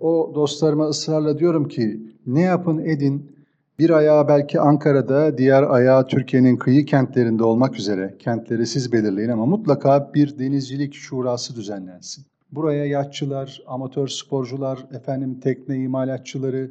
o 0.00 0.32
dostlarıma 0.34 0.88
ısrarla 0.88 1.38
diyorum 1.38 1.68
ki 1.68 2.00
ne 2.26 2.40
yapın 2.40 2.78
edin 2.78 3.36
bir 3.78 3.90
ayağı 3.90 4.28
belki 4.28 4.60
Ankara'da, 4.60 5.38
diğer 5.38 5.62
ayağı 5.62 6.06
Türkiye'nin 6.06 6.56
kıyı 6.56 6.84
kentlerinde 6.84 7.44
olmak 7.44 7.76
üzere 7.78 8.14
kentleri 8.18 8.66
siz 8.66 8.92
belirleyin 8.92 9.28
ama 9.28 9.46
mutlaka 9.46 10.10
bir 10.14 10.38
denizcilik 10.38 10.94
şurası 10.94 11.56
düzenlensin. 11.56 12.24
Buraya 12.52 12.86
yatçılar, 12.86 13.62
amatör 13.66 14.08
sporcular, 14.08 14.86
efendim 14.92 15.40
tekne 15.40 15.76
imalatçıları, 15.76 16.70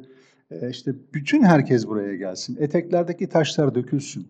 e, 0.50 0.70
işte 0.70 0.94
bütün 1.14 1.42
herkes 1.42 1.86
buraya 1.86 2.16
gelsin. 2.16 2.56
Eteklerdeki 2.60 3.28
taşlar 3.28 3.74
dökülsün. 3.74 4.26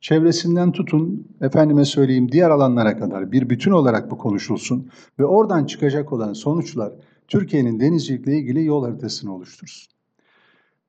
Çevresinden 0.00 0.72
tutun, 0.72 1.28
efendime 1.40 1.84
söyleyeyim 1.84 2.32
diğer 2.32 2.50
alanlara 2.50 2.98
kadar 2.98 3.32
bir 3.32 3.50
bütün 3.50 3.70
olarak 3.70 4.10
bu 4.10 4.18
konuşulsun 4.18 4.88
ve 5.18 5.24
oradan 5.24 5.64
çıkacak 5.64 6.12
olan 6.12 6.32
sonuçlar 6.32 6.92
Türkiye'nin 7.28 7.80
denizcilikle 7.80 8.38
ilgili 8.38 8.64
yol 8.64 8.84
haritasını 8.84 9.34
oluştursun. 9.34 9.92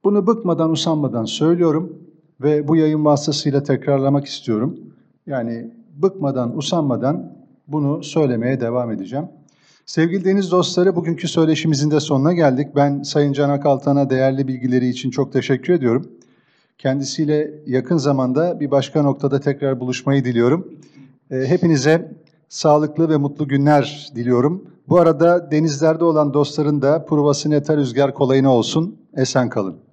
Bunu 0.04 0.28
bıkmadan, 0.28 0.72
usanmadan 0.72 1.26
söylüyorum 1.26 2.00
ve 2.42 2.68
bu 2.68 2.76
yayın 2.76 3.06
vasıtasıyla 3.06 3.64
tekrarlamak 3.64 4.26
istiyorum. 4.26 4.80
Yani 5.28 5.72
bıkmadan, 5.96 6.58
usanmadan 6.58 7.38
bunu 7.68 8.04
söylemeye 8.04 8.62
devam 8.62 8.92
edeceğim. 8.92 9.26
Sevgili 9.86 10.26
deniz 10.26 10.52
dostları, 10.52 10.96
bugünkü 10.96 11.28
söyleşimizin 11.28 11.92
de 11.92 12.00
sonuna 12.00 12.34
geldik. 12.34 12.68
Ben 12.76 13.04
Sayın 13.04 13.34
Can 13.34 13.50
Akaltan'a 13.50 14.10
değerli 14.10 14.48
bilgileri 14.48 14.88
için 14.88 15.12
çok 15.12 15.34
teşekkür 15.34 15.74
ediyorum. 15.74 16.12
Kendisiyle 16.78 17.52
yakın 17.66 17.98
zamanda 17.98 18.60
bir 18.60 18.72
başka 18.72 19.04
noktada 19.04 19.40
tekrar 19.40 19.80
buluşmayı 19.80 20.26
diliyorum. 20.26 20.74
Hepinize 21.30 22.12
sağlıklı 22.50 23.10
ve 23.10 23.18
mutlu 23.18 23.48
günler 23.48 24.12
diliyorum. 24.16 24.64
Bu 24.90 25.00
arada 25.00 25.52
denizlerde 25.52 26.04
olan 26.04 26.34
dostların 26.34 26.82
da 26.82 27.06
Pruvası 27.06 27.50
Neta 27.50 27.78
Rüzgar 27.78 28.14
kolayına 28.14 28.54
olsun. 28.54 28.96
Esen 29.16 29.50
kalın. 29.50 29.87